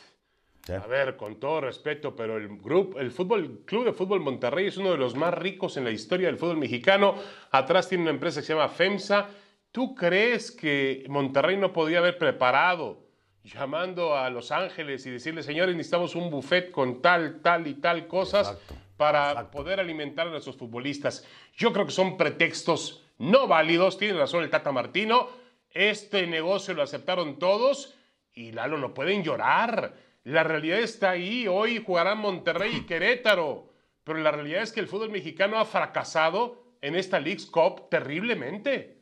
A 0.69 0.87
ver, 0.87 1.17
con 1.17 1.41
todo 1.41 1.63
respeto, 1.63 2.15
pero 2.15 2.37
el 2.37 2.57
grupo, 2.57 3.01
el 3.01 3.11
fútbol, 3.11 3.65
Club 3.65 3.85
de 3.87 3.95
Fútbol 3.95 4.21
Monterrey 4.21 4.69
es 4.69 4.77
uno 4.77 4.93
de 4.93 4.99
los 4.99 5.17
más 5.17 5.35
ricos 5.35 5.77
en 5.77 5.83
la 5.83 5.91
historia 5.91 6.29
del 6.29 6.39
fútbol 6.39 6.59
mexicano. 6.59 7.17
Atrás 7.51 7.89
tiene 7.89 8.03
una 8.03 8.13
empresa 8.13 8.41
que 8.41 8.47
se 8.47 8.53
llama 8.53 8.69
FEMSA. 8.69 9.29
¿Tú 9.73 9.97
crees 9.97 10.53
que 10.53 11.05
Monterrey 11.09 11.57
no 11.57 11.73
podía 11.73 11.99
haber 11.99 12.17
preparado 12.17 13.10
llamando 13.45 14.17
a 14.17 14.31
Los 14.31 14.53
Ángeles 14.53 15.05
y 15.07 15.11
decirle, 15.11 15.43
señores, 15.43 15.75
necesitamos 15.75 16.15
un 16.15 16.31
buffet 16.31 16.71
con 16.71 17.03
tal, 17.03 17.41
tal 17.41 17.67
y 17.67 17.75
tal 17.75 18.07
cosas 18.07 18.57
para 18.97 19.51
poder 19.51 19.81
alimentar 19.81 20.27
a 20.27 20.31
nuestros 20.31 20.57
futbolistas? 20.57 21.27
Yo 21.55 21.73
creo 21.73 21.87
que 21.87 21.93
son 21.93 22.17
pretextos 22.17 23.05
no 23.19 23.47
válidos. 23.47 23.99
Tiene 23.99 24.19
razón 24.19 24.45
el 24.45 24.51
Tata 24.51 24.73
Martino. 24.73 25.29
Este 25.71 26.27
negocio 26.27 26.75
lo 26.75 26.83
aceptaron 26.83 27.39
todos 27.39 27.95
y 28.33 28.53
Lalo, 28.53 28.79
no 28.79 28.95
pueden 28.95 29.23
llorar 29.23 29.95
la 30.25 30.43
realidad 30.43 30.81
está 30.81 31.11
ahí. 31.11 31.47
Hoy 31.49 31.83
jugarán 31.85 32.19
Monterrey 32.19 32.77
y 32.77 32.81
Querétaro. 32.87 33.69
Pero 34.05 34.19
la 34.19 34.31
realidad 34.31 34.63
es 34.63 34.73
que 34.73 34.81
el 34.81 34.89
fútbol 34.89 35.11
mexicano 35.11 35.59
ha 35.59 35.65
fracasado 35.65 36.63
en 36.81 36.95
esta 36.95 37.21
League's 37.21 37.47
Cup 37.47 37.89
terriblemente. 37.91 39.00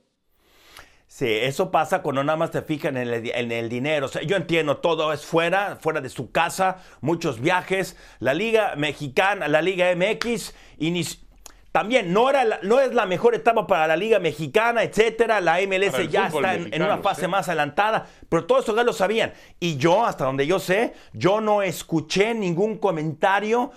Sí, 1.09 1.27
eso 1.27 1.71
pasa 1.71 2.03
cuando 2.03 2.23
nada 2.23 2.37
más 2.37 2.51
te 2.51 2.63
fijan 2.63 2.97
en 2.99 3.09
el, 3.51 3.69
dinero. 3.69 4.09
yo 4.27 4.37
entiendo, 4.37 4.77
todo 4.77 5.13
es 5.13 5.25
fuera, 5.25 5.77
fuera 5.81 6.01
de 6.01 6.11
su 6.11 6.31
casa, 6.31 6.85
muchos 7.01 7.41
viajes. 7.41 7.97
La 8.21 8.35
Liga 8.35 8.77
Mexicana, 8.77 9.49
la 9.49 9.63
Liga 9.63 9.87
MX, 9.97 10.55
inició 10.77 11.29
también 11.73 12.13
no, 12.13 12.31
era 12.31 12.59
no 12.63 12.81
es 12.81 12.95
la 12.95 13.07
mejor 13.07 13.35
etapa 13.35 13.67
para 13.67 13.87
la 13.87 13.97
Liga 13.97 14.19
Mexicana, 14.19 14.83
etcétera. 14.83 15.41
La 15.41 15.59
MLS 15.61 16.11
ya 16.11 16.27
está 16.29 16.55
en, 16.55 16.83
una 16.83 16.99
fase 16.99 17.29
más 17.29 17.47
adelantada, 17.49 18.07
pero 18.29 18.47
todo 18.47 18.61
eso 18.61 18.75
ya 18.75 18.83
lo 18.83 18.93
sabían. 18.93 19.33
Y 19.61 19.77
yo, 19.77 20.05
hasta 20.05 20.25
donde 20.25 20.47
yo 20.47 20.59
sé, 20.59 20.95
yo 21.13 21.41
no 21.41 21.63
escuché 21.63 22.35
ningún 22.35 22.79
comentario 22.79 23.71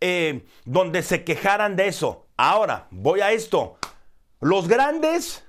eh, 0.00 0.44
donde 0.66 1.02
se 1.02 1.24
quejaran 1.24 1.74
de 1.74 1.88
eso. 1.88 2.26
Ahora, 2.36 2.86
voy 2.90 3.22
a 3.22 3.32
esto. 3.32 3.78
Los 4.40 4.68
grandes, 4.68 5.44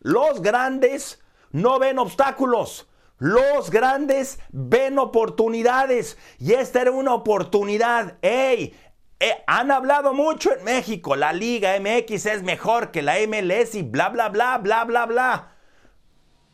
los 0.00 0.42
grandes 0.42 1.22
no 1.50 1.78
ven 1.78 1.98
obstáculos. 1.98 2.88
Los 3.18 3.70
grandes 3.70 4.38
ven 4.50 4.98
oportunidades. 4.98 6.18
Y 6.38 6.52
esta 6.52 6.82
era 6.82 6.92
una 6.92 7.14
oportunidad. 7.14 8.16
¡Ey! 8.22 8.74
Eh, 9.20 9.42
han 9.48 9.72
hablado 9.72 10.14
mucho 10.14 10.54
en 10.56 10.62
México, 10.62 11.16
la 11.16 11.32
Liga 11.32 11.76
MX 11.80 12.26
es 12.26 12.42
mejor 12.44 12.92
que 12.92 13.02
la 13.02 13.16
MLS 13.26 13.74
y 13.74 13.82
bla, 13.82 14.10
bla, 14.10 14.28
bla, 14.28 14.58
bla, 14.58 14.84
bla, 14.84 15.06
bla. 15.06 15.52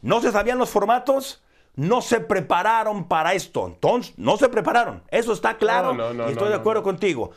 ¿No 0.01 0.23
se 0.23 0.33
sabían 0.33 0.57
los 0.57 0.71
formatos? 0.71 1.45
No 1.75 2.01
se 2.01 2.21
prepararon 2.21 3.07
para 3.07 3.35
esto. 3.35 3.67
Entonces, 3.67 4.15
no 4.17 4.39
se 4.39 4.49
prepararon. 4.49 5.03
Eso 5.09 5.35
está 5.35 5.59
claro 5.59 5.95
y 6.27 6.33
estoy 6.33 6.49
de 6.49 6.55
acuerdo 6.55 6.83
contigo. 6.83 7.33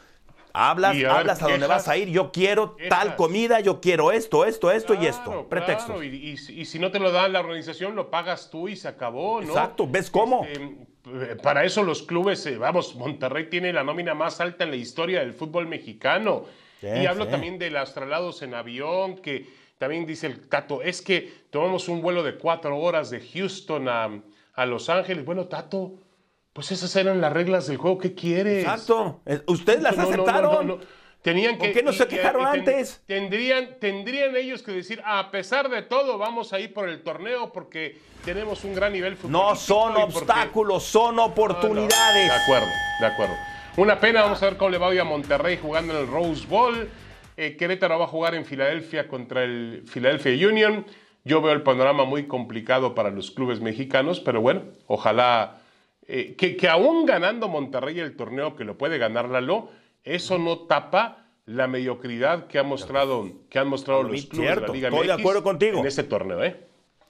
Hablas, 0.60 0.98
hablas 1.04 1.44
a 1.44 1.48
dónde 1.48 1.68
vas 1.68 1.88
a 1.88 1.98
ir. 1.98 2.10
Yo 2.10 2.32
quiero 2.32 2.76
tal 2.90 3.16
comida, 3.16 3.60
yo 3.60 3.80
quiero 3.80 4.12
esto, 4.12 4.46
esto, 4.46 4.72
esto 4.72 4.96
y 4.96 5.06
esto. 5.06 5.48
Pretexto. 5.48 6.04
Y, 6.04 6.38
si 6.38 6.80
no 6.80 6.92
te 6.92 7.00
lo 7.00 7.12
da 7.12 7.28
la 7.28 7.40
organización, 7.40 7.96
lo 7.96 8.10
pagas 8.10 8.50
tú 8.50 8.68
y 8.68 8.76
se 8.76 8.88
acabó, 8.88 9.42
¿no? 9.42 9.50
Exacto. 9.50 9.88
¿Ves 9.88 10.10
cómo? 10.10 10.46
Este, 10.46 10.88
eh, 11.14 11.38
para 11.42 11.64
eso 11.64 11.84
los 11.84 12.04
clubes, 12.04 12.46
eh, 12.46 12.58
vamos, 12.58 12.96
Monterrey 12.96 13.50
tiene 13.50 13.72
la 13.72 13.84
nómina 13.84 14.14
más 14.14 14.42
alta 14.42 14.64
en 14.64 14.72
la 14.72 14.76
historia 14.76 15.20
del 15.20 15.34
fútbol 15.34 15.68
mexicano. 15.68 16.46
y 16.82 17.06
hablo 17.06 17.28
también 17.28 17.58
de 17.58 17.72
los 17.72 17.94
traslados 17.94 18.42
en 18.42 18.54
avión, 18.54 19.18
que 19.18 19.48
también 19.78 20.06
dice 20.06 20.28
el 20.28 20.48
Tato, 20.48 20.82
es 20.82 21.02
que 21.02 21.32
tomamos 21.50 21.88
un 21.88 22.02
vuelo 22.02 22.24
de 22.24 22.36
cuatro 22.36 22.78
horas 22.78 23.10
de 23.10 23.22
Houston 23.22 23.88
a, 23.88 24.66
Los 24.66 24.90
Ángeles. 24.90 25.24
Bueno, 25.24 25.46
Tato, 25.46 25.94
pues 26.58 26.72
esas 26.72 26.96
eran 26.96 27.22
las 27.22 27.32
reglas 27.32 27.68
del 27.68 27.78
juego. 27.78 28.00
¿Qué 28.00 28.16
quieres? 28.16 28.64
Exacto. 28.64 29.22
Ustedes 29.46 29.80
las 29.80 29.96
aceptaron. 29.96 30.80
Tenían 31.22 31.60
que, 31.60 31.66
¿Por 31.66 31.72
qué 31.72 31.84
no 31.84 31.94
se 31.94 32.08
quejaron 32.08 32.48
antes? 32.48 33.04
Tendrían, 33.06 33.78
tendrían 33.80 34.36
ellos 34.36 34.64
que 34.64 34.72
decir, 34.72 35.00
a 35.06 35.30
pesar 35.30 35.70
de 35.70 35.84
todo, 35.84 36.18
vamos 36.18 36.54
a 36.54 36.60
ir 36.60 36.74
por 36.74 36.90
el 36.90 37.04
torneo 37.04 37.54
porque 37.54 38.00
tenemos 38.26 38.64
un 38.64 38.74
gran 38.74 38.92
nivel 38.92 39.18
futbolístico. 39.18 39.50
No 39.50 39.56
son 39.56 39.98
obstáculos, 39.98 40.82
son 40.82 41.20
oportunidades. 41.20 42.28
De 42.28 42.32
acuerdo, 42.32 42.72
de 43.02 43.06
acuerdo. 43.06 43.36
Una 43.76 44.00
pena, 44.00 44.24
vamos 44.24 44.42
a 44.42 44.48
ver 44.48 44.58
cómo 44.58 44.72
le 44.72 44.80
va 44.80 44.88
hoy 44.88 44.98
a 44.98 45.04
Monterrey 45.04 45.60
jugando 45.62 45.94
en 45.94 46.00
el 46.00 46.08
Rose 46.08 46.48
Bowl. 46.48 46.90
Eh, 47.38 47.56
Querétaro 47.56 48.00
va 48.00 48.06
a 48.06 48.08
jugar 48.08 48.34
en 48.34 48.46
Filadelfia 48.46 49.08
contra 49.08 49.44
el 49.44 49.84
Philadelphia 49.86 50.48
Union. 50.48 50.88
Yo 51.24 51.40
veo 51.40 51.54
el 51.54 51.62
panorama 51.62 52.04
muy 52.06 52.26
complicado 52.26 52.96
para 52.96 53.12
los 53.12 53.30
clubes 53.30 53.62
mexicanos, 53.62 54.20
pero 54.20 54.42
bueno, 54.42 54.64
ojalá 54.88 55.62
eh, 56.08 56.36
que, 56.38 56.56
que 56.56 56.70
aún 56.70 57.06
ganando 57.06 57.48
Monterrey 57.48 58.00
el 58.00 58.16
torneo 58.16 58.56
que 58.56 58.64
lo 58.64 58.78
puede 58.78 58.98
ganar 58.98 59.30
Lalo, 59.30 59.70
eso 60.04 60.38
no 60.38 60.60
tapa 60.60 61.26
la 61.46 61.68
mediocridad 61.68 62.48
que, 62.48 62.60
ha 62.60 62.64
mostrado, 62.64 63.30
que 63.50 63.60
han 63.60 63.68
mostrado 63.68 64.04
los 64.04 64.26
clubes 64.26 64.56
de 64.56 64.62
la 64.62 64.68
Liga 64.68 64.88
Estoy 64.90 65.08
de 65.08 65.14
acuerdo 65.14 65.44
contigo. 65.44 65.80
en 65.80 65.86
este 65.86 66.04
torneo, 66.04 66.44
¿eh? 66.44 66.68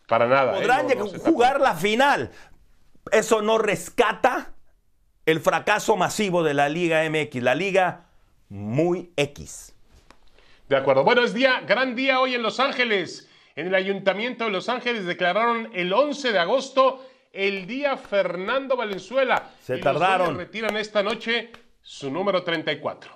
Para 0.07 0.27
nada. 0.27 0.57
¿eh? 0.57 0.61
Podrán 0.61 0.89
jugar 0.99 1.59
la 1.59 1.75
final. 1.75 2.31
Eso 3.11 3.41
no 3.41 3.57
rescata 3.57 4.53
el 5.25 5.41
fracaso 5.41 5.97
masivo 5.97 6.43
de 6.43 6.53
la 6.53 6.69
Liga 6.69 7.07
MX, 7.09 7.43
la 7.43 7.55
Liga 7.55 8.05
muy 8.49 9.11
X. 9.17 9.75
De 10.69 10.75
acuerdo. 10.75 11.03
Bueno, 11.03 11.23
es 11.23 11.33
día, 11.33 11.61
gran 11.61 11.95
día 11.95 12.19
hoy 12.19 12.35
en 12.35 12.41
Los 12.41 12.59
Ángeles. 12.59 13.29
En 13.55 13.67
el 13.67 13.75
Ayuntamiento 13.75 14.45
de 14.45 14.51
Los 14.51 14.69
Ángeles 14.69 15.05
declararon 15.05 15.69
el 15.73 15.91
11 15.91 16.31
de 16.31 16.39
agosto 16.39 17.03
el 17.37 17.67
día 17.67 17.95
Fernando 17.97 18.75
Valenzuela. 18.75 19.51
Se 19.61 19.77
tardaron. 19.77 20.29
Los 20.29 20.37
retiran 20.37 20.75
esta 20.75 21.03
noche 21.03 21.51
su 21.81 22.09
número 22.09 22.43
34. 22.43 23.11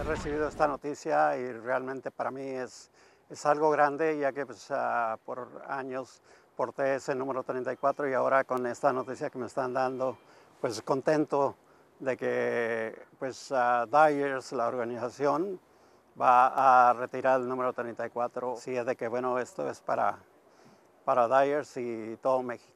He 0.00 0.02
recibido 0.04 0.48
esta 0.48 0.66
noticia 0.66 1.36
y 1.36 1.52
realmente 1.52 2.10
para 2.10 2.30
mí 2.30 2.42
es, 2.42 2.90
es 3.28 3.44
algo 3.44 3.70
grande, 3.70 4.18
ya 4.18 4.32
que 4.32 4.46
pues, 4.46 4.70
uh, 4.70 5.18
por 5.24 5.62
años 5.68 6.22
porté 6.56 6.94
ese 6.94 7.14
número 7.14 7.42
34 7.42 8.08
y 8.08 8.14
ahora 8.14 8.44
con 8.44 8.66
esta 8.66 8.90
noticia 8.90 9.28
que 9.28 9.38
me 9.38 9.46
están 9.46 9.74
dando, 9.74 10.16
pues 10.60 10.80
contento 10.80 11.54
de 12.00 12.16
que 12.16 13.02
pues 13.18 13.50
uh, 13.50 13.86
Dyers, 13.86 14.52
la 14.52 14.66
organización, 14.66 15.60
va 16.18 16.88
a 16.88 16.92
retirar 16.94 17.40
el 17.40 17.48
número 17.48 17.74
34. 17.74 18.56
Sí, 18.56 18.74
es 18.74 18.86
de 18.86 18.96
que 18.96 19.08
bueno, 19.08 19.38
esto 19.38 19.68
es 19.70 19.80
para, 19.82 20.18
para 21.04 21.28
Dyers 21.28 21.76
y 21.76 22.16
todo 22.22 22.42
México. 22.42 22.72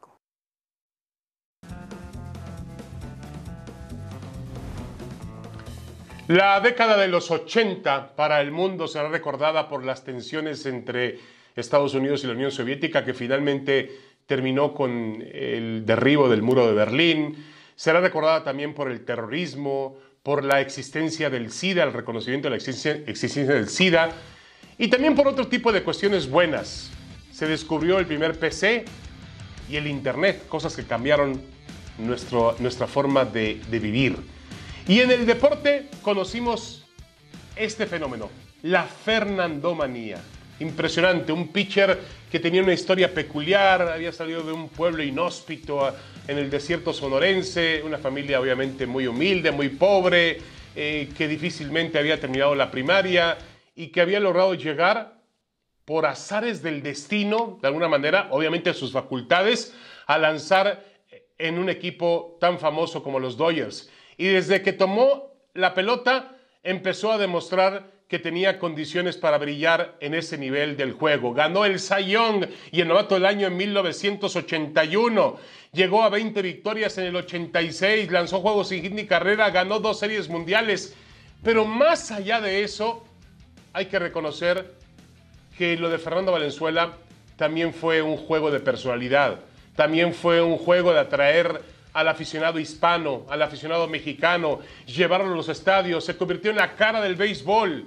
La 6.28 6.58
década 6.60 6.96
de 6.96 7.06
los 7.06 7.30
80 7.30 8.16
para 8.16 8.40
el 8.40 8.50
mundo 8.50 8.88
será 8.88 9.08
recordada 9.08 9.68
por 9.68 9.84
las 9.84 10.02
tensiones 10.02 10.66
entre 10.66 11.20
Estados 11.54 11.94
Unidos 11.94 12.24
y 12.24 12.26
la 12.26 12.32
Unión 12.32 12.50
Soviética, 12.50 13.04
que 13.04 13.14
finalmente 13.14 13.96
terminó 14.26 14.74
con 14.74 15.22
el 15.32 15.86
derribo 15.86 16.28
del 16.28 16.42
muro 16.42 16.66
de 16.66 16.74
Berlín. 16.74 17.46
Será 17.76 18.00
recordada 18.00 18.42
también 18.42 18.74
por 18.74 18.90
el 18.90 19.04
terrorismo, 19.04 19.98
por 20.24 20.44
la 20.44 20.60
existencia 20.60 21.30
del 21.30 21.52
SIDA, 21.52 21.84
el 21.84 21.92
reconocimiento 21.92 22.46
de 22.46 22.50
la 22.50 22.56
existencia, 22.56 23.54
del 23.54 23.68
SIDA, 23.68 24.10
y 24.78 24.88
también 24.88 25.14
por 25.14 25.28
otro 25.28 25.46
tipo 25.46 25.70
de 25.70 25.84
cuestiones 25.84 26.28
buenas. 26.28 26.90
Se 27.36 27.46
descubrió 27.46 27.98
el 27.98 28.06
primer 28.06 28.38
PC 28.38 28.86
y 29.68 29.76
el 29.76 29.86
Internet, 29.88 30.48
cosas 30.48 30.74
que 30.74 30.84
cambiaron 30.84 31.38
nuestro, 31.98 32.56
nuestra 32.60 32.86
forma 32.86 33.26
de, 33.26 33.60
vivir. 33.68 34.16
Y 34.88 35.00
en 35.00 35.10
el 35.10 35.26
deporte 35.26 35.90
conocimos 36.00 36.86
este 37.54 37.84
fenómeno, 37.84 38.30
la 38.62 38.84
Fernandomanía. 38.84 40.16
Impresionante, 40.60 41.30
un 41.30 41.48
pitcher 41.48 42.00
que 42.32 42.40
tenía 42.40 42.62
una 42.62 42.72
historia 42.72 43.12
peculiar, 43.12 43.82
había 43.82 44.12
salido 44.12 44.42
de 44.42 44.52
un 44.52 44.70
pueblo 44.70 45.02
inhóspito 45.02 45.94
en 46.26 46.38
el 46.38 46.48
desierto 46.48 46.94
sonorense, 46.94 47.82
una 47.84 47.98
familia 47.98 48.40
obviamente 48.40 48.86
muy 48.86 49.06
humilde, 49.06 49.50
muy 49.50 49.68
pobre, 49.68 50.38
eh, 50.74 51.10
que 51.14 51.28
difícilmente 51.28 51.98
había 51.98 52.18
terminado 52.18 52.54
la 52.54 52.70
primaria 52.70 53.36
y 53.74 53.88
que 53.88 54.00
había 54.00 54.20
logrado 54.20 54.54
llegar 54.54 55.15
por 55.86 56.04
azares 56.04 56.62
del 56.62 56.82
destino, 56.82 57.58
de 57.62 57.68
alguna 57.68 57.88
manera, 57.88 58.28
obviamente 58.32 58.74
sus 58.74 58.92
facultades, 58.92 59.72
a 60.06 60.18
lanzar 60.18 60.84
en 61.38 61.58
un 61.58 61.70
equipo 61.70 62.36
tan 62.40 62.58
famoso 62.58 63.02
como 63.02 63.20
los 63.20 63.36
Dodgers. 63.36 63.88
Y 64.18 64.26
desde 64.26 64.62
que 64.62 64.72
tomó 64.72 65.30
la 65.54 65.74
pelota, 65.74 66.36
empezó 66.64 67.12
a 67.12 67.18
demostrar 67.18 67.92
que 68.08 68.18
tenía 68.18 68.58
condiciones 68.58 69.16
para 69.16 69.38
brillar 69.38 69.96
en 70.00 70.14
ese 70.14 70.38
nivel 70.38 70.76
del 70.76 70.92
juego. 70.92 71.32
Ganó 71.32 71.64
el 71.64 71.78
Cy 71.78 72.06
Young 72.06 72.46
y 72.72 72.80
el 72.80 72.88
novato 72.88 73.14
del 73.14 73.26
año 73.26 73.46
en 73.46 73.56
1981. 73.56 75.36
Llegó 75.72 76.02
a 76.02 76.08
20 76.08 76.42
victorias 76.42 76.98
en 76.98 77.04
el 77.04 77.16
86, 77.16 78.10
lanzó 78.10 78.40
juegos 78.40 78.68
sin 78.68 78.82
hit 78.82 78.92
ni 78.92 79.06
carrera, 79.06 79.50
ganó 79.50 79.78
dos 79.78 80.00
series 80.00 80.28
mundiales. 80.28 80.96
Pero 81.42 81.64
más 81.64 82.10
allá 82.10 82.40
de 82.40 82.64
eso, 82.64 83.04
hay 83.72 83.86
que 83.86 83.98
reconocer 83.98 84.75
que 85.56 85.76
lo 85.76 85.88
de 85.88 85.98
Fernando 85.98 86.32
Valenzuela 86.32 86.98
también 87.36 87.72
fue 87.72 88.02
un 88.02 88.16
juego 88.16 88.50
de 88.50 88.60
personalidad, 88.60 89.40
también 89.74 90.14
fue 90.14 90.42
un 90.42 90.56
juego 90.58 90.92
de 90.92 91.00
atraer 91.00 91.62
al 91.92 92.08
aficionado 92.08 92.58
hispano, 92.58 93.24
al 93.28 93.42
aficionado 93.42 93.88
mexicano, 93.88 94.60
llevarlo 94.86 95.32
a 95.32 95.36
los 95.36 95.48
estadios, 95.48 96.04
se 96.04 96.16
convirtió 96.16 96.50
en 96.50 96.58
la 96.58 96.74
cara 96.76 97.00
del 97.00 97.16
béisbol. 97.16 97.86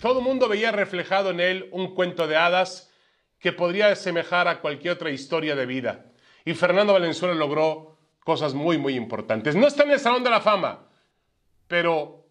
Todo 0.00 0.18
el 0.18 0.24
mundo 0.24 0.48
veía 0.48 0.72
reflejado 0.72 1.30
en 1.30 1.40
él 1.40 1.68
un 1.72 1.94
cuento 1.94 2.26
de 2.26 2.36
hadas 2.36 2.90
que 3.38 3.52
podría 3.52 3.88
asemejar 3.88 4.46
a 4.46 4.60
cualquier 4.60 4.94
otra 4.94 5.10
historia 5.10 5.56
de 5.56 5.66
vida. 5.66 6.06
Y 6.44 6.54
Fernando 6.54 6.92
Valenzuela 6.92 7.34
logró 7.34 7.96
cosas 8.24 8.52
muy, 8.52 8.76
muy 8.76 8.94
importantes. 8.94 9.56
No 9.56 9.66
está 9.66 9.84
en 9.84 9.92
el 9.92 10.00
Salón 10.00 10.22
de 10.22 10.30
la 10.30 10.40
Fama, 10.40 10.86
pero 11.66 12.26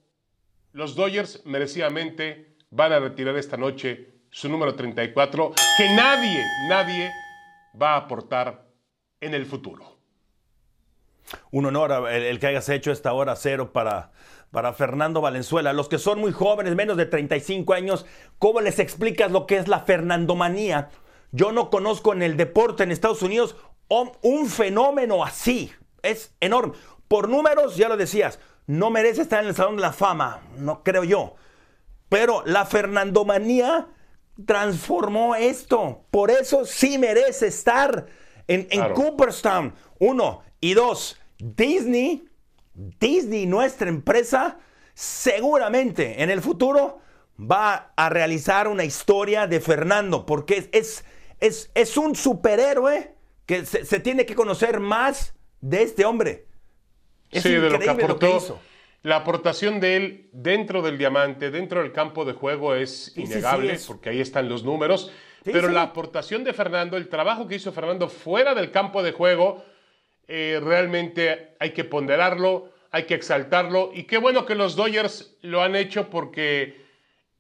los 0.74 0.96
Dodgers 0.96 1.44
merecidamente 1.46 2.56
van 2.70 2.92
a 2.92 3.00
retirar 3.00 3.36
esta 3.36 3.58
noche 3.58 4.15
su 4.36 4.50
número 4.50 4.76
34, 4.76 5.54
que 5.78 5.96
nadie, 5.96 6.44
nadie 6.68 7.10
va 7.82 7.94
a 7.94 7.98
aportar 8.00 8.66
en 9.22 9.34
el 9.34 9.46
futuro. 9.46 9.98
Un 11.52 11.66
honor 11.68 12.10
el, 12.12 12.38
que 12.38 12.48
hayas 12.48 12.68
hecho 12.68 12.92
esta 12.92 13.14
hora 13.14 13.38
cero 13.38 13.72
para 13.72 14.12
para 14.52 14.74
Fernando 14.74 15.22
Valenzuela. 15.22 15.72
Los 15.72 15.88
que 15.88 15.98
son 15.98 16.20
muy 16.20 16.34
jóvenes, 16.34 16.76
menos 16.76 16.98
de 16.98 17.06
35 17.06 17.74
años, 17.74 18.06
¿cómo 18.38 18.60
les 18.60 18.80
explicas 18.80 19.32
lo 19.32 19.48
que 19.48 19.56
es 19.56 19.70
la 19.70 19.80
Fernandomanía? 19.80 20.90
Yo 21.32 21.54
no 21.54 21.70
conozco 21.70 22.12
en 22.12 22.22
el 22.22 22.36
deporte 22.36 22.84
en 22.84 22.92
Estados 22.92 23.22
Unidos 23.22 23.56
un 24.22 24.48
fenómeno 24.48 25.24
así. 25.24 25.72
Es 26.04 26.36
enorme. 26.42 26.74
Por 27.08 27.30
números, 27.30 27.78
ya 27.78 27.88
lo 27.88 27.96
decías, 27.96 28.40
no 28.68 28.90
merece 28.90 29.22
estar 29.22 29.42
en 29.42 29.50
el 29.50 29.56
Salón 29.56 29.78
de 29.78 29.82
la 29.82 29.94
Fama, 29.94 30.42
no 30.58 30.84
creo 30.84 31.06
yo. 31.06 31.36
Pero 32.10 32.44
la 32.46 32.66
Fernandomanía 32.66 33.88
transformó 34.46 35.36
esto. 35.36 36.06
Por 36.12 36.32
eso 36.32 36.66
sí 36.66 36.98
merece 36.98 37.48
estar 37.48 38.08
en, 38.48 38.68
en 38.70 38.94
Cooperstown. 38.94 39.74
Uno. 40.00 40.44
Y 40.60 40.74
dos, 40.74 41.18
Disney 41.38 42.28
Disney, 42.76 43.46
nuestra 43.46 43.90
empresa, 43.90 44.60
seguramente 44.94 46.22
en 46.22 46.30
el 46.30 46.42
futuro 46.42 47.00
va 47.40 47.94
a 47.96 48.10
realizar 48.10 48.68
una 48.68 48.84
historia 48.84 49.48
de 49.48 49.60
Fernando, 49.60 50.26
porque 50.26 50.70
es, 50.72 51.04
es, 51.40 51.72
es 51.74 51.98
un 51.98 52.16
superhéroe 52.16 53.16
que 53.46 53.66
se, 53.66 54.00
tiene 54.00 54.26
que 54.26 54.36
conocer 54.36 54.80
más 54.80 55.34
de 55.62 55.84
este 55.84 56.06
hombre. 56.06 56.48
Es 57.32 57.44
sí, 57.44 57.52
de 57.52 57.70
lo 57.70 57.80
que 57.80 57.90
aportó. 57.90 58.60
La 59.06 59.18
aportación 59.18 59.80
de 59.80 59.96
él 59.98 60.30
dentro 60.32 60.82
del 60.82 60.98
diamante, 60.98 61.52
dentro 61.52 61.84
del 61.84 61.92
campo 61.92 62.26
de 62.26 62.34
juego 62.34 62.74
es 62.74 63.16
innegable, 63.16 63.78
porque 63.86 64.10
ahí 64.10 64.20
están 64.20 64.50
los 64.50 64.64
números. 64.64 65.12
pero 65.44 65.70
la 65.70 65.84
aportación 65.84 66.44
de 66.44 66.54
Fernando, 66.54 66.98
el 66.98 67.08
trabajo 67.08 67.48
que 67.48 67.54
hizo 67.54 67.72
Fernando 67.72 68.10
fuera 68.10 68.56
del 68.56 68.72
campo 68.72 69.04
de 69.04 69.12
juego, 69.12 69.64
eh, 70.28 70.60
realmente 70.60 71.56
hay 71.60 71.70
que 71.70 71.84
ponderarlo, 71.84 72.72
hay 72.90 73.04
que 73.04 73.14
exaltarlo. 73.14 73.92
Y 73.94 74.06
qué 74.06 74.18
bueno 74.18 74.44
que 74.44 74.56
los 74.56 74.76
Dodgers 74.76 75.38
lo 75.44 75.62
han 75.62 75.76
hecho 75.76 76.10
porque 76.10 76.82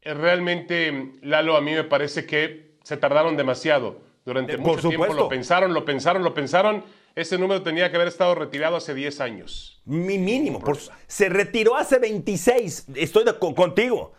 eh, 0.03 0.13
realmente, 0.13 1.13
Lalo, 1.23 1.57
a 1.57 1.61
mí 1.61 1.73
me 1.73 1.83
parece 1.83 2.27
que 2.27 2.75
se 2.83 2.95
tardaron 2.95 3.35
demasiado. 3.35 4.01
Durante 4.23 4.55
mucho 4.57 4.87
tiempo 4.87 5.15
lo 5.15 5.27
pensaron, 5.27 5.73
lo 5.73 5.83
pensaron, 5.83 6.23
lo 6.23 6.35
pensaron. 6.35 6.83
Ese 7.15 7.37
número 7.37 7.63
tenía 7.63 7.89
que 7.89 7.95
haber 7.95 8.09
estado 8.09 8.35
retirado 8.35 8.75
hace 8.75 8.93
10 8.93 9.21
años. 9.21 9.81
Mi 9.85 10.17
mínimo. 10.17 10.61
se 11.07 11.29
retiró 11.29 11.77
hace 11.77 11.97
26. 11.97 12.87
Estoy 12.95 13.23
contigo. 13.55 14.13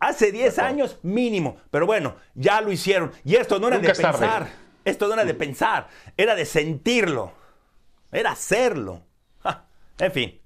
Hace 0.00 0.32
10 0.32 0.58
años 0.60 0.98
mínimo. 1.02 1.60
Pero 1.70 1.84
bueno, 1.84 2.16
ya 2.34 2.62
lo 2.62 2.72
hicieron. 2.72 3.12
Y 3.22 3.36
esto 3.36 3.58
no 3.60 3.68
era 3.68 3.78
de 3.78 3.88
pensar. 3.88 4.48
Esto 4.82 5.08
no 5.08 5.12
era 5.12 5.26
de 5.26 5.34
pensar. 5.34 5.88
Era 6.16 6.34
de 6.34 6.46
sentirlo. 6.46 7.32
Era 8.10 8.32
hacerlo. 8.32 9.02
en 9.98 10.12
fin. 10.12 10.40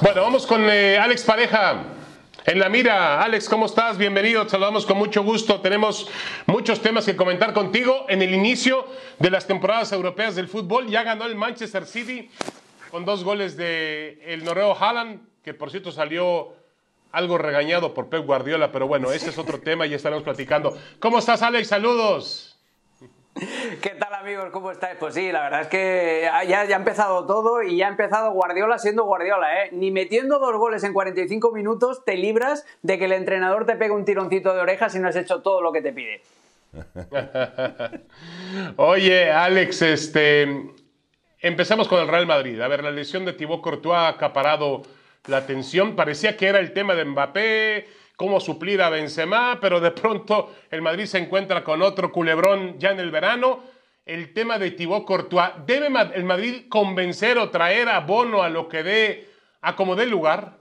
Bueno, 0.00 0.22
vamos 0.22 0.46
con 0.46 0.70
eh, 0.70 0.96
Alex 0.98 1.24
Pareja. 1.24 1.93
En 2.46 2.58
la 2.58 2.68
mira, 2.68 3.22
Alex, 3.22 3.48
¿cómo 3.48 3.64
estás? 3.64 3.96
Bienvenido, 3.96 4.44
te 4.44 4.50
saludamos 4.50 4.84
con 4.84 4.98
mucho 4.98 5.22
gusto. 5.22 5.62
Tenemos 5.62 6.10
muchos 6.44 6.82
temas 6.82 7.06
que 7.06 7.16
comentar 7.16 7.54
contigo. 7.54 8.04
En 8.10 8.20
el 8.20 8.34
inicio 8.34 8.86
de 9.18 9.30
las 9.30 9.46
temporadas 9.46 9.92
europeas 9.92 10.34
del 10.34 10.46
fútbol, 10.46 10.88
ya 10.88 11.02
ganó 11.04 11.24
el 11.24 11.36
Manchester 11.36 11.86
City 11.86 12.28
con 12.90 13.06
dos 13.06 13.24
goles 13.24 13.56
de 13.56 14.20
el 14.26 14.44
noruego 14.44 14.76
Haaland, 14.78 15.22
que 15.42 15.54
por 15.54 15.70
cierto 15.70 15.90
salió 15.90 16.52
algo 17.12 17.38
regañado 17.38 17.94
por 17.94 18.10
Pep 18.10 18.26
Guardiola, 18.26 18.70
pero 18.70 18.86
bueno, 18.86 19.10
ese 19.10 19.30
es 19.30 19.38
otro 19.38 19.60
tema 19.60 19.86
y 19.86 19.94
estaremos 19.94 20.22
platicando. 20.22 20.76
¿Cómo 20.98 21.20
estás, 21.20 21.40
Alex? 21.40 21.68
Saludos. 21.68 22.53
¿Qué 23.34 23.90
tal 23.98 24.14
amigos? 24.14 24.50
¿Cómo 24.52 24.70
estáis? 24.70 24.96
Pues 24.98 25.14
sí, 25.14 25.32
la 25.32 25.42
verdad 25.42 25.62
es 25.62 25.66
que 25.66 26.28
ya, 26.48 26.60
ha 26.60 26.76
empezado 26.76 27.26
todo 27.26 27.62
y 27.62 27.76
ya 27.76 27.86
ha 27.86 27.90
empezado 27.90 28.30
Guardiola 28.30 28.78
siendo 28.78 29.04
Guardiola, 29.04 29.64
¿eh? 29.64 29.70
Ni 29.72 29.90
metiendo 29.90 30.38
dos 30.38 30.56
goles 30.56 30.84
en 30.84 30.92
45 30.92 31.50
minutos 31.50 32.04
te 32.04 32.16
libras 32.16 32.64
de 32.82 32.96
que 32.98 33.06
el 33.06 33.12
entrenador 33.12 33.66
te 33.66 33.74
pegue 33.74 33.90
un 33.90 34.04
tironcito 34.04 34.54
de 34.54 34.60
oreja 34.60 34.88
si 34.88 35.00
no 35.00 35.08
has 35.08 35.16
hecho 35.16 35.42
todo 35.42 35.62
lo 35.62 35.72
que 35.72 35.82
te 35.82 35.92
pide. 35.92 36.22
Oye, 38.76 39.32
Alex, 39.32 39.82
este, 39.82 40.70
empezamos 41.40 41.88
con 41.88 42.00
el 42.00 42.08
Real 42.08 42.26
Madrid. 42.26 42.60
A 42.60 42.68
ver, 42.68 42.84
la 42.84 42.92
lesión 42.92 43.24
de 43.24 43.32
Thibaut 43.32 43.62
Courtois 43.62 43.96
ha 43.96 44.08
acaparado 44.08 44.82
la 45.26 45.38
atención. 45.38 45.96
Parecía 45.96 46.36
que 46.36 46.46
era 46.46 46.60
el 46.60 46.72
tema 46.72 46.94
de 46.94 47.04
Mbappé 47.04 48.03
cómo 48.16 48.40
suplir 48.40 48.82
a 48.82 48.90
Benzema, 48.90 49.58
pero 49.60 49.80
de 49.80 49.90
pronto 49.90 50.54
el 50.70 50.82
Madrid 50.82 51.06
se 51.06 51.18
encuentra 51.18 51.64
con 51.64 51.82
otro 51.82 52.12
culebrón 52.12 52.78
ya 52.78 52.90
en 52.90 53.00
el 53.00 53.10
verano. 53.10 53.62
El 54.06 54.32
tema 54.32 54.58
de 54.58 54.70
Thibaut 54.70 55.04
Courtois, 55.04 55.50
¿debe 55.66 55.88
el 56.14 56.24
Madrid 56.24 56.64
convencer 56.68 57.38
o 57.38 57.50
traer 57.50 57.88
a 57.88 58.00
Bono 58.00 58.42
a 58.42 58.50
lo 58.50 58.68
que 58.68 58.82
dé, 58.82 59.28
a 59.62 59.76
como 59.76 59.96
dé 59.96 60.06
lugar? 60.06 60.58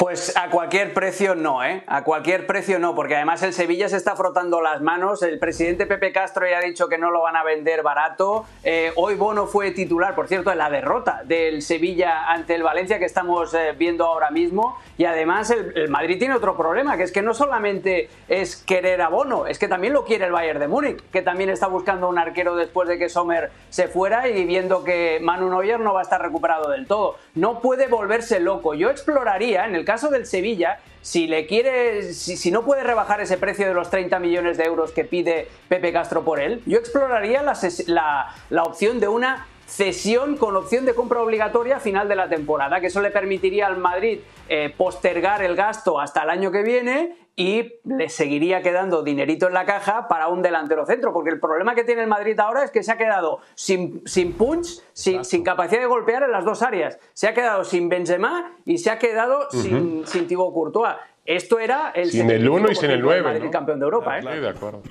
Pues 0.00 0.34
a 0.34 0.48
cualquier 0.48 0.94
precio 0.94 1.34
no, 1.34 1.62
¿eh? 1.62 1.84
A 1.86 2.04
cualquier 2.04 2.46
precio 2.46 2.78
no, 2.78 2.94
porque 2.94 3.16
además 3.16 3.42
el 3.42 3.52
Sevilla 3.52 3.86
se 3.86 3.98
está 3.98 4.16
frotando 4.16 4.62
las 4.62 4.80
manos. 4.80 5.22
El 5.22 5.38
presidente 5.38 5.84
Pepe 5.84 6.10
Castro 6.10 6.48
ya 6.48 6.56
ha 6.56 6.62
dicho 6.62 6.88
que 6.88 6.96
no 6.96 7.10
lo 7.10 7.20
van 7.20 7.36
a 7.36 7.44
vender 7.44 7.82
barato. 7.82 8.46
Eh, 8.64 8.92
hoy 8.96 9.16
Bono 9.16 9.46
fue 9.46 9.72
titular, 9.72 10.14
por 10.14 10.26
cierto, 10.26 10.50
en 10.52 10.56
la 10.56 10.70
derrota 10.70 11.20
del 11.26 11.60
Sevilla 11.60 12.30
ante 12.30 12.54
el 12.54 12.62
Valencia 12.62 12.98
que 12.98 13.04
estamos 13.04 13.52
eh, 13.52 13.74
viendo 13.76 14.06
ahora 14.06 14.30
mismo. 14.30 14.78
Y 14.96 15.04
además 15.04 15.50
el, 15.50 15.90
Madrid 15.90 16.18
tiene 16.18 16.34
otro 16.34 16.56
problema, 16.56 16.96
que 16.96 17.02
es 17.02 17.12
que 17.12 17.20
no 17.20 17.34
solamente 17.34 18.08
es 18.26 18.56
querer 18.56 19.02
a 19.02 19.08
Bono, 19.08 19.46
es 19.46 19.58
que 19.58 19.68
también 19.68 19.92
lo 19.92 20.06
quiere 20.06 20.24
el 20.24 20.32
Bayern 20.32 20.60
de 20.60 20.68
Múnich, 20.68 21.02
que 21.10 21.20
también 21.20 21.50
está 21.50 21.66
buscando 21.66 22.08
un 22.08 22.18
arquero 22.18 22.56
después 22.56 22.88
de 22.88 22.96
que 22.96 23.10
Sommer 23.10 23.50
se 23.68 23.88
fuera 23.88 24.28
y 24.28 24.46
viendo 24.46 24.82
que 24.82 25.18
Manu 25.20 25.50
Neuer 25.50 25.78
no 25.78 25.92
va 25.92 26.00
a 26.00 26.04
estar 26.04 26.22
recuperado 26.22 26.70
del 26.70 26.86
todo. 26.86 27.16
No 27.34 27.60
puede 27.60 27.86
volverse 27.86 28.40
loco. 28.40 28.72
Yo 28.72 28.88
exploraría 28.88 29.66
en 29.66 29.74
el 29.74 29.89
caso 29.90 30.08
del 30.08 30.24
Sevilla, 30.24 30.78
si 31.02 31.26
le 31.26 31.46
quiere, 31.46 32.12
si, 32.12 32.50
no 32.52 32.64
puede 32.64 32.84
rebajar 32.84 33.20
ese 33.20 33.38
precio 33.38 33.66
de 33.66 33.74
los 33.74 33.90
30 33.90 34.20
millones 34.20 34.56
de 34.56 34.62
euros 34.62 34.92
que 34.92 35.04
pide 35.04 35.48
Pepe 35.68 35.92
Castro 35.92 36.24
por 36.24 36.38
él, 36.38 36.62
yo 36.64 36.78
exploraría 36.78 37.42
la, 37.42 38.34
la 38.50 38.62
opción 38.62 39.00
de 39.00 39.08
una 39.08 39.48
cesión 39.70 40.36
con 40.36 40.56
opción 40.56 40.84
de 40.84 40.94
compra 40.94 41.22
obligatoria 41.22 41.76
a 41.76 41.80
final 41.80 42.08
de 42.08 42.16
la 42.16 42.28
temporada, 42.28 42.80
que 42.80 42.88
eso 42.88 43.00
le 43.00 43.10
permitiría 43.10 43.68
al 43.68 43.78
Madrid 43.78 44.18
eh, 44.48 44.74
postergar 44.76 45.42
el 45.42 45.54
gasto 45.54 46.00
hasta 46.00 46.24
el 46.24 46.30
año 46.30 46.50
que 46.50 46.62
viene 46.62 47.16
y 47.36 47.74
le 47.84 48.08
seguiría 48.08 48.62
quedando 48.62 49.04
dinerito 49.04 49.46
en 49.46 49.54
la 49.54 49.64
caja 49.64 50.08
para 50.08 50.26
un 50.26 50.42
delantero 50.42 50.84
centro, 50.86 51.12
porque 51.12 51.30
el 51.30 51.38
problema 51.38 51.76
que 51.76 51.84
tiene 51.84 52.02
el 52.02 52.08
Madrid 52.08 52.38
ahora 52.40 52.64
es 52.64 52.72
que 52.72 52.82
se 52.82 52.90
ha 52.90 52.98
quedado 52.98 53.38
sin, 53.54 54.02
sin 54.06 54.32
punch, 54.32 54.82
sin, 54.92 55.24
sin, 55.24 55.44
capacidad 55.44 55.80
de 55.80 55.86
golpear 55.86 56.24
en 56.24 56.32
las 56.32 56.44
dos 56.44 56.62
áreas. 56.62 56.98
Se 57.12 57.28
ha 57.28 57.34
quedado 57.34 57.62
sin 57.62 57.88
Benzema 57.88 58.56
y 58.66 58.78
se 58.78 58.90
ha 58.90 58.98
quedado 58.98 59.48
sin, 59.50 60.04
sin 60.04 60.26
Thibaut 60.26 60.52
Courtois. 60.52 60.96
Esto 61.24 61.60
era 61.60 61.92
el... 61.94 62.10
Sin 62.10 62.28
el 62.28 62.46
1 62.46 62.72
y 62.72 62.74
sin 62.74 62.90
el 62.90 63.00
9. 63.00 63.22
Madrid 63.22 63.50
campeón 63.50 63.78
de 63.78 63.84
Europa. 63.84 64.18
¿eh? 64.18 64.40
de 64.40 64.48
acuerdo. 64.48 64.82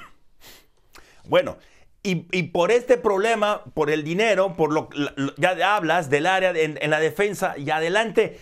Bueno, 1.26 1.58
y, 2.01 2.43
por 2.43 2.71
este 2.71 2.97
problema, 2.97 3.63
por 3.73 3.89
el 3.89 4.03
dinero, 4.03 4.55
por 4.55 4.71
lo 4.71 4.89
ya 5.38 5.75
hablas 5.75 6.09
del 6.09 6.25
área 6.25 6.51
en, 6.55 6.89
la 6.89 6.99
defensa 6.99 7.55
y 7.57 7.69
adelante, 7.69 8.39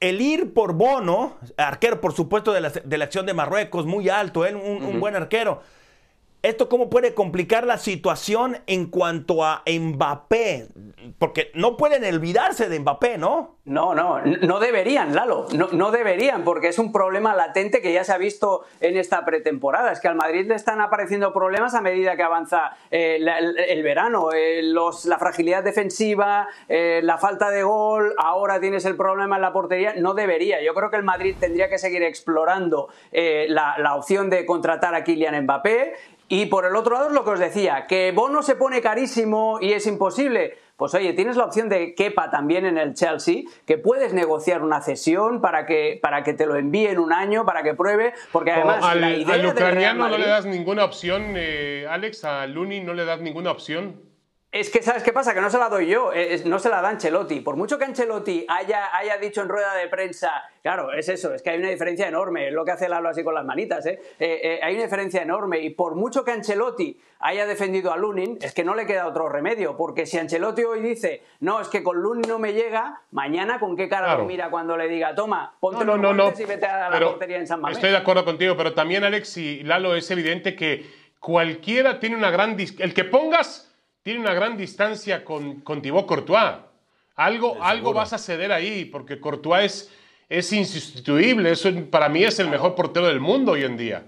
el 0.00 0.20
ir 0.20 0.54
por 0.54 0.72
Bono, 0.72 1.36
arquero 1.58 2.00
por 2.00 2.14
supuesto 2.14 2.52
de 2.52 2.60
la, 2.60 3.04
acción 3.04 3.26
de 3.26 3.34
Marruecos, 3.34 3.84
muy 3.84 4.08
alto, 4.08 4.46
él, 4.46 4.56
un 4.56 5.00
buen 5.00 5.16
arquero 5.16 5.62
¿Esto 6.42 6.70
cómo 6.70 6.88
puede 6.88 7.12
complicar 7.12 7.66
la 7.66 7.76
situación 7.76 8.56
en 8.66 8.86
cuanto 8.86 9.44
a 9.44 9.62
Mbappé? 9.66 10.68
Porque 11.18 11.50
no 11.52 11.76
pueden 11.76 12.02
olvidarse 12.02 12.70
de 12.70 12.80
Mbappé, 12.80 13.18
¿no? 13.18 13.56
No, 13.66 13.94
no, 13.94 14.22
no 14.22 14.58
deberían, 14.58 15.14
Lalo, 15.14 15.46
no, 15.52 15.68
no, 15.72 15.90
deberían, 15.90 16.42
porque 16.42 16.68
es 16.68 16.78
un 16.78 16.92
problema 16.92 17.36
latente 17.36 17.82
que 17.82 17.92
ya 17.92 18.04
se 18.04 18.12
ha 18.12 18.18
visto 18.18 18.64
en 18.80 18.96
esta 18.96 19.22
pretemporada. 19.26 19.92
Es 19.92 20.00
que 20.00 20.08
al 20.08 20.16
Madrid 20.16 20.46
le 20.48 20.54
están 20.54 20.80
apareciendo 20.80 21.32
problemas 21.34 21.74
a 21.74 21.82
medida 21.82 22.16
que 22.16 22.22
avanza 22.22 22.74
eh, 22.90 23.20
el, 23.68 23.82
verano. 23.82 24.32
Eh, 24.32 24.62
la 24.62 25.18
fragilidad 25.18 25.62
defensiva, 25.62 26.48
eh, 26.68 27.00
la 27.04 27.18
falta 27.18 27.50
de 27.50 27.62
gol, 27.62 28.14
ahora 28.16 28.58
tienes 28.60 28.86
el 28.86 28.96
problema 28.96 29.36
en 29.36 29.42
la 29.42 29.52
portería. 29.52 29.92
No 29.98 30.14
debería. 30.14 30.62
Yo 30.62 30.72
creo 30.72 30.90
que 30.90 30.96
el 30.96 31.04
Madrid 31.04 31.36
tendría 31.38 31.68
que 31.68 31.76
seguir 31.76 32.02
explorando 32.02 32.88
la, 33.12 33.76
la 33.78 33.94
opción 33.94 34.30
de 34.30 34.46
contratar 34.46 34.94
a 34.94 35.04
Kylian 35.04 35.42
Mbappé 35.42 35.92
y 36.32 36.46
por 36.46 36.64
el 36.64 36.76
otro 36.76 36.94
lado 36.94 37.08
es 37.08 37.12
lo 37.12 37.24
que 37.24 37.30
os 37.30 37.40
decía, 37.40 37.86
que 37.88 38.12
Bono 38.12 38.44
se 38.44 38.54
pone 38.54 38.80
carísimo 38.80 39.58
y 39.60 39.72
es 39.72 39.84
imposible. 39.88 40.56
Pues 40.76 40.94
oye, 40.94 41.12
tienes 41.12 41.36
la 41.36 41.44
opción 41.44 41.68
de 41.68 41.92
Kepa 41.96 42.30
también 42.30 42.64
en 42.64 42.78
el 42.78 42.94
Chelsea, 42.94 43.42
que 43.66 43.78
puedes 43.78 44.14
negociar 44.14 44.62
una 44.62 44.80
cesión 44.80 45.40
para 45.40 45.66
que, 45.66 45.98
para 46.00 46.22
que 46.22 46.32
te 46.32 46.46
lo 46.46 46.54
envíe 46.54 46.86
en 46.86 47.00
un 47.00 47.12
año, 47.12 47.44
para 47.44 47.64
que 47.64 47.74
pruebe, 47.74 48.14
porque 48.30 48.52
además 48.52 48.84
al, 48.84 49.00
la 49.00 49.10
idea 49.10 49.34
al 49.34 49.46
ucraniano 49.46 50.08
no 50.08 50.16
le 50.16 50.28
das 50.28 50.46
ninguna 50.46 50.84
opción, 50.84 51.34
eh, 51.34 51.88
Alex, 51.90 52.24
a 52.24 52.46
Luni 52.46 52.78
no 52.78 52.94
le 52.94 53.04
das 53.04 53.20
ninguna 53.20 53.50
opción. 53.50 54.00
Es 54.52 54.68
que, 54.68 54.82
¿sabes 54.82 55.04
qué 55.04 55.12
pasa? 55.12 55.32
Que 55.32 55.40
no 55.40 55.48
se 55.48 55.58
la 55.58 55.68
doy 55.68 55.86
yo, 55.86 56.12
eh, 56.12 56.42
no 56.44 56.58
se 56.58 56.68
la 56.70 56.82
da 56.82 56.88
Ancelotti. 56.88 57.40
Por 57.40 57.54
mucho 57.54 57.78
que 57.78 57.84
Ancelotti 57.84 58.44
haya, 58.48 58.96
haya 58.96 59.16
dicho 59.16 59.42
en 59.42 59.48
rueda 59.48 59.76
de 59.76 59.86
prensa, 59.86 60.42
claro, 60.60 60.92
es 60.92 61.08
eso, 61.08 61.32
es 61.32 61.42
que 61.42 61.50
hay 61.50 61.60
una 61.60 61.68
diferencia 61.68 62.08
enorme, 62.08 62.48
es 62.48 62.52
lo 62.52 62.64
que 62.64 62.72
hace 62.72 62.88
Lalo 62.88 63.10
así 63.10 63.22
con 63.22 63.34
las 63.34 63.44
manitas, 63.44 63.86
¿eh? 63.86 64.00
Eh, 64.18 64.58
hay 64.60 64.74
una 64.74 64.82
diferencia 64.82 65.22
enorme. 65.22 65.60
Y 65.60 65.70
por 65.70 65.94
mucho 65.94 66.24
que 66.24 66.32
Ancelotti 66.32 67.00
haya 67.20 67.46
defendido 67.46 67.92
a 67.92 67.96
Lunin, 67.96 68.38
es 68.42 68.52
que 68.52 68.64
no 68.64 68.74
le 68.74 68.86
queda 68.86 69.06
otro 69.06 69.28
remedio, 69.28 69.76
porque 69.76 70.04
si 70.04 70.18
Ancelotti 70.18 70.64
hoy 70.64 70.80
dice, 70.80 71.22
no, 71.38 71.60
es 71.60 71.68
que 71.68 71.84
con 71.84 71.98
Lunin 71.98 72.28
no 72.28 72.40
me 72.40 72.52
llega, 72.52 73.02
mañana 73.12 73.60
con 73.60 73.76
qué 73.76 73.88
cara 73.88 74.16
lo 74.16 74.24
mira 74.24 74.50
cuando 74.50 74.76
le 74.76 74.88
diga, 74.88 75.14
toma, 75.14 75.54
ponte 75.60 75.84
no, 75.84 75.96
los 75.96 76.16
no, 76.16 76.32
y 76.36 76.44
vete 76.44 76.66
a 76.66 76.90
la 76.90 76.98
portería 76.98 77.36
en 77.36 77.46
San 77.46 77.60
Mamés. 77.60 77.78
Estoy 77.78 77.90
de 77.90 77.98
acuerdo 77.98 78.24
contigo, 78.24 78.56
pero 78.56 78.74
también, 78.74 79.04
Alex 79.04 79.36
y 79.36 79.62
Lalo, 79.62 79.94
es 79.94 80.10
evidente 80.10 80.56
que 80.56 80.84
cualquiera 81.20 82.00
tiene 82.00 82.16
una 82.16 82.32
gran... 82.32 82.56
El 82.58 82.94
que 82.94 83.04
pongas 83.04 83.69
tiene 84.02 84.20
una 84.20 84.34
gran 84.34 84.56
distancia 84.56 85.24
con, 85.24 85.60
con 85.60 85.82
Thibaut 85.82 86.06
Courtois. 86.06 86.54
Algo, 87.16 87.62
algo 87.62 87.92
vas 87.92 88.12
a 88.12 88.18
ceder 88.18 88.50
ahí, 88.50 88.86
porque 88.86 89.20
Courtois 89.20 89.64
es, 89.64 89.92
es 90.28 90.52
insustituible. 90.52 91.50
Eso 91.50 91.68
para 91.90 92.08
mí 92.08 92.24
es 92.24 92.38
el 92.38 92.48
mejor 92.48 92.74
portero 92.74 93.06
del 93.06 93.20
mundo 93.20 93.52
hoy 93.52 93.64
en 93.64 93.76
día. 93.76 94.06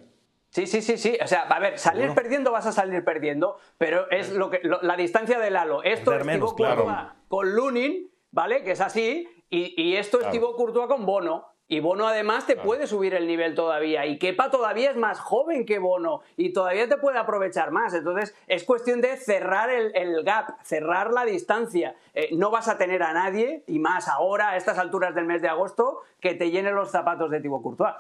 Sí, 0.49 0.67
sí, 0.67 0.83
sí, 0.83 0.97
sí. 0.97 1.19
O 1.23 1.27
sea, 1.27 1.43
a 1.43 1.59
ver, 1.59 1.79
salir 1.79 2.15
perdiendo 2.15 2.53
vas 2.53 2.67
a 2.67 2.73
salir 2.73 3.05
perdiendo, 3.05 3.59
pero 3.79 4.11
es 4.11 4.31
lo 4.33 4.51
que 4.51 4.61
la 4.63 4.97
distancia 4.97 5.39
del 5.39 5.57
halo. 5.57 5.83
Esto 5.83 6.13
es 6.15 6.27
Thibaut 6.27 6.57
Courtois 6.57 6.97
con 7.29 7.55
Lunin, 7.55 8.11
¿vale? 8.31 8.63
Que 8.63 8.73
es 8.73 8.81
así, 8.81 9.29
y, 9.49 9.83
y 9.83 9.97
esto 9.97 10.21
es 10.21 10.31
Thibaut 10.31 10.57
Courtois 10.57 10.89
con 10.89 11.05
Bono. 11.07 11.52
Y 11.73 11.81
Bono 11.81 12.07
además 12.07 12.45
te 12.45 12.55
puede 12.55 12.87
subir 12.87 13.15
el 13.15 13.27
nivel 13.27 13.55
todavía. 13.55 14.05
Y 14.05 14.19
Kepa 14.19 14.51
todavía 14.51 14.91
es 14.91 14.97
más 14.99 15.19
joven 15.19 15.65
que 15.65 15.79
Bono 15.79 16.21
y 16.37 16.53
todavía 16.53 16.87
te 16.87 16.99
puede 16.99 17.17
aprovechar 17.19 17.71
más. 17.71 17.95
Entonces 17.95 18.35
es 18.47 18.65
cuestión 18.65 19.01
de 19.01 19.17
cerrar 19.17 19.71
el, 19.71 20.23
gap, 20.23 20.51
cerrar 20.65 21.15
la 21.15 21.25
distancia. 21.25 21.95
Eh, 22.13 22.29
no 22.33 22.51
vas 22.51 22.69
a 22.69 22.77
tener 22.77 23.03
a 23.03 23.15
nadie, 23.15 23.65
y 23.67 23.79
más 23.79 24.07
ahora, 24.07 24.51
a 24.51 24.59
estas 24.59 24.77
alturas 24.77 25.15
del 25.15 25.25
mes 25.25 25.41
de 25.41 25.49
agosto, 25.49 26.03
que 26.21 26.35
te 26.35 26.51
llene 26.51 26.73
los 26.73 26.91
zapatos 26.91 27.31
de 27.31 27.41
Thibaut 27.41 27.63
Courtois. 27.63 27.95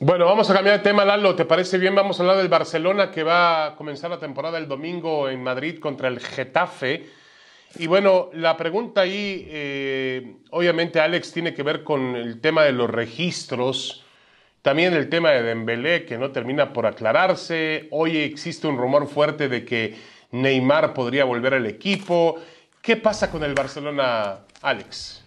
Bueno, 0.00 0.24
vamos 0.24 0.48
a 0.48 0.54
cambiar 0.54 0.78
de 0.78 0.82
tema, 0.82 1.04
Lalo. 1.04 1.36
¿Te 1.36 1.44
parece 1.44 1.76
bien? 1.76 1.94
Vamos 1.94 2.18
a 2.18 2.22
hablar 2.22 2.38
del 2.38 2.48
Barcelona 2.48 3.10
que 3.10 3.24
va 3.24 3.66
a 3.66 3.76
comenzar 3.76 4.08
la 4.08 4.18
temporada 4.18 4.56
el 4.56 4.68
domingo 4.68 5.28
en 5.28 5.42
Madrid 5.42 5.80
contra 5.80 6.08
el 6.08 6.18
Getafe. 6.18 7.17
Y 7.76 7.86
bueno, 7.86 8.30
la 8.32 8.56
pregunta 8.56 9.02
ahí, 9.02 9.46
eh, 9.50 10.36
obviamente 10.50 11.00
Alex, 11.00 11.32
tiene 11.32 11.54
que 11.54 11.62
ver 11.62 11.84
con 11.84 12.16
el 12.16 12.40
tema 12.40 12.64
de 12.64 12.72
los 12.72 12.88
registros, 12.88 14.04
también 14.62 14.94
el 14.94 15.08
tema 15.08 15.30
de 15.30 15.42
Dembélé, 15.42 16.04
que 16.04 16.18
no 16.18 16.32
termina 16.32 16.72
por 16.72 16.86
aclararse. 16.86 17.88
Hoy 17.90 18.16
existe 18.16 18.66
un 18.66 18.78
rumor 18.78 19.06
fuerte 19.06 19.48
de 19.48 19.64
que 19.64 19.96
Neymar 20.30 20.94
podría 20.94 21.24
volver 21.24 21.54
al 21.54 21.66
equipo. 21.66 22.36
¿Qué 22.80 22.96
pasa 22.96 23.30
con 23.30 23.42
el 23.44 23.54
Barcelona, 23.54 24.40
Alex? 24.62 25.24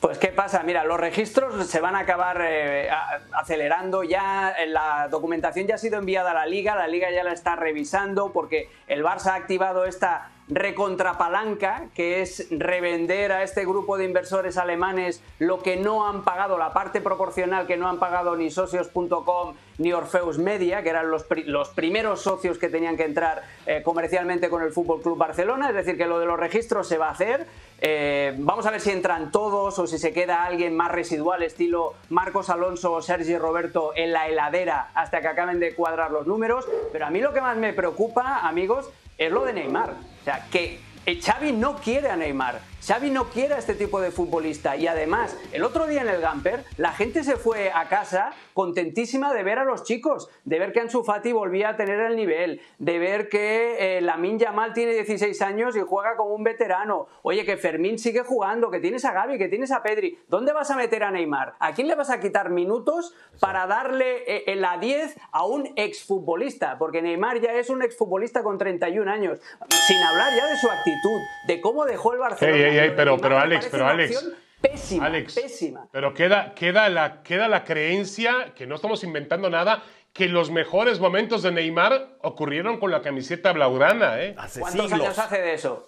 Pues 0.00 0.18
qué 0.18 0.28
pasa, 0.28 0.62
mira, 0.62 0.84
los 0.84 0.98
registros 0.98 1.66
se 1.66 1.80
van 1.80 1.96
a 1.96 2.00
acabar 2.00 2.40
eh, 2.40 2.88
acelerando 3.32 4.04
ya, 4.04 4.54
la 4.68 5.08
documentación 5.08 5.66
ya 5.66 5.74
ha 5.74 5.78
sido 5.78 5.98
enviada 5.98 6.30
a 6.30 6.34
la 6.34 6.46
liga, 6.46 6.76
la 6.76 6.86
liga 6.86 7.10
ya 7.10 7.24
la 7.24 7.32
está 7.32 7.56
revisando 7.56 8.32
porque 8.32 8.68
el 8.86 9.02
Barça 9.02 9.32
ha 9.32 9.34
activado 9.34 9.86
esta 9.86 10.30
recontrapalanca, 10.48 11.88
que 11.94 12.22
es 12.22 12.46
revender 12.50 13.32
a 13.32 13.42
este 13.42 13.64
grupo 13.64 13.98
de 13.98 14.04
inversores 14.04 14.56
alemanes 14.56 15.22
lo 15.38 15.62
que 15.62 15.76
no 15.76 16.06
han 16.06 16.24
pagado, 16.24 16.58
la 16.58 16.72
parte 16.72 17.00
proporcional 17.00 17.66
que 17.66 17.76
no 17.76 17.88
han 17.88 17.98
pagado 17.98 18.36
ni 18.36 18.50
socios.com 18.50 19.54
ni 19.78 19.92
Orfeus 19.92 20.38
Media, 20.38 20.82
que 20.82 20.90
eran 20.90 21.10
los, 21.10 21.26
los, 21.46 21.68
primeros 21.70 22.20
socios 22.20 22.58
que 22.58 22.68
tenían 22.68 22.96
que 22.96 23.04
entrar 23.04 23.42
eh, 23.66 23.82
comercialmente 23.82 24.48
con 24.48 24.62
el 24.62 24.72
Fútbol 24.72 25.00
Club 25.00 25.16
Barcelona. 25.16 25.70
Es 25.70 25.74
decir, 25.74 25.96
que 25.96 26.06
lo 26.06 26.18
de 26.18 26.26
los 26.26 26.38
registros 26.38 26.86
se 26.86 26.98
va 26.98 27.08
a 27.08 27.12
hacer. 27.12 27.46
Eh, 27.80 28.34
vamos 28.38 28.66
a 28.66 28.70
ver 28.70 28.80
si 28.80 28.90
entran 28.90 29.30
todos 29.30 29.78
o 29.78 29.86
si 29.86 29.98
se 29.98 30.12
queda 30.12 30.44
alguien 30.44 30.76
más 30.76 30.90
residual, 30.90 31.42
estilo 31.42 31.94
Marcos 32.10 32.50
Alonso 32.50 32.92
o 32.92 33.02
Sergi 33.02 33.38
Roberto 33.38 33.92
en 33.94 34.12
la 34.12 34.28
heladera 34.28 34.90
hasta 34.94 35.20
que 35.20 35.28
acaben 35.28 35.60
de 35.60 35.74
cuadrar 35.74 36.10
los 36.10 36.26
números. 36.26 36.68
Pero 36.92 37.06
a 37.06 37.10
mí 37.10 37.20
lo 37.20 37.32
que 37.32 37.40
más 37.40 37.56
me 37.56 37.72
preocupa, 37.72 38.40
amigos, 38.40 38.90
es 39.16 39.30
lo 39.30 39.44
de 39.44 39.52
Neymar. 39.52 39.90
O 39.90 40.24
sea, 40.24 40.46
que 40.50 40.80
Xavi 41.16 41.52
no 41.52 41.76
quiere 41.76 42.10
a 42.10 42.16
Neymar. 42.16 42.60
Xavi 42.86 43.10
no 43.10 43.24
quiere 43.30 43.54
a 43.54 43.58
este 43.58 43.74
tipo 43.74 44.00
de 44.00 44.10
futbolista 44.10 44.76
y 44.76 44.86
además 44.86 45.36
el 45.52 45.64
otro 45.64 45.86
día 45.86 46.02
en 46.02 46.08
el 46.08 46.20
Gamper 46.20 46.64
la 46.76 46.92
gente 46.92 47.24
se 47.24 47.36
fue 47.36 47.70
a 47.72 47.88
casa 47.88 48.32
contentísima 48.58 49.32
de 49.32 49.44
ver 49.44 49.60
a 49.60 49.64
los 49.64 49.84
chicos, 49.84 50.28
de 50.44 50.58
ver 50.58 50.72
que 50.72 50.80
Ansu 50.80 51.04
Fati 51.04 51.30
volvía 51.30 51.68
a 51.68 51.76
tener 51.76 52.00
el 52.00 52.16
nivel, 52.16 52.60
de 52.80 52.98
ver 52.98 53.28
que 53.28 53.98
eh, 53.98 54.00
Lamin 54.00 54.36
Yamal 54.36 54.72
tiene 54.72 54.94
16 54.94 55.40
años 55.42 55.76
y 55.76 55.80
juega 55.80 56.16
como 56.16 56.34
un 56.34 56.42
veterano, 56.42 57.06
oye 57.22 57.44
que 57.44 57.56
Fermín 57.56 58.00
sigue 58.00 58.24
jugando, 58.24 58.68
que 58.68 58.80
tienes 58.80 59.04
a 59.04 59.12
Gaby, 59.12 59.38
que 59.38 59.46
tienes 59.46 59.70
a 59.70 59.80
Pedri, 59.84 60.18
¿dónde 60.26 60.52
vas 60.52 60.72
a 60.72 60.76
meter 60.76 61.04
a 61.04 61.12
Neymar? 61.12 61.54
¿A 61.60 61.72
quién 61.72 61.86
le 61.86 61.94
vas 61.94 62.10
a 62.10 62.18
quitar 62.18 62.50
minutos 62.50 63.14
para 63.38 63.68
darle 63.68 64.24
eh, 64.26 64.56
la 64.56 64.78
10 64.78 65.16
a 65.30 65.46
un 65.46 65.72
exfutbolista? 65.76 66.78
Porque 66.78 67.00
Neymar 67.00 67.40
ya 67.40 67.52
es 67.52 67.70
un 67.70 67.84
exfutbolista 67.84 68.42
con 68.42 68.58
31 68.58 69.08
años, 69.08 69.38
sin 69.86 70.02
hablar 70.02 70.32
ya 70.36 70.46
de 70.48 70.56
su 70.56 70.68
actitud, 70.68 71.20
de 71.46 71.60
cómo 71.60 71.84
dejó 71.84 72.12
el 72.12 72.18
Barcelona 72.18 72.92
pero, 72.96 73.18
pero 73.18 73.38
Alex, 73.38 73.68
pero 73.70 73.86
Alex. 73.86 74.47
Pésima, 74.60 75.10
pésima. 75.10 75.88
Pero 75.92 76.14
queda, 76.14 76.54
queda, 76.54 76.88
la, 76.88 77.22
queda 77.22 77.48
la 77.48 77.64
creencia, 77.64 78.52
que 78.56 78.66
no 78.66 78.74
estamos 78.74 79.04
inventando 79.04 79.48
nada, 79.50 79.82
que 80.12 80.28
los 80.28 80.50
mejores 80.50 80.98
momentos 80.98 81.42
de 81.42 81.52
Neymar 81.52 82.16
ocurrieron 82.22 82.80
con 82.80 82.90
la 82.90 83.02
camiseta 83.02 83.52
blaugrana. 83.52 84.20
¿eh? 84.20 84.34
¿Cuántos 84.58 84.92
años 84.92 85.18
hace 85.18 85.40
de 85.40 85.54
eso? 85.54 85.86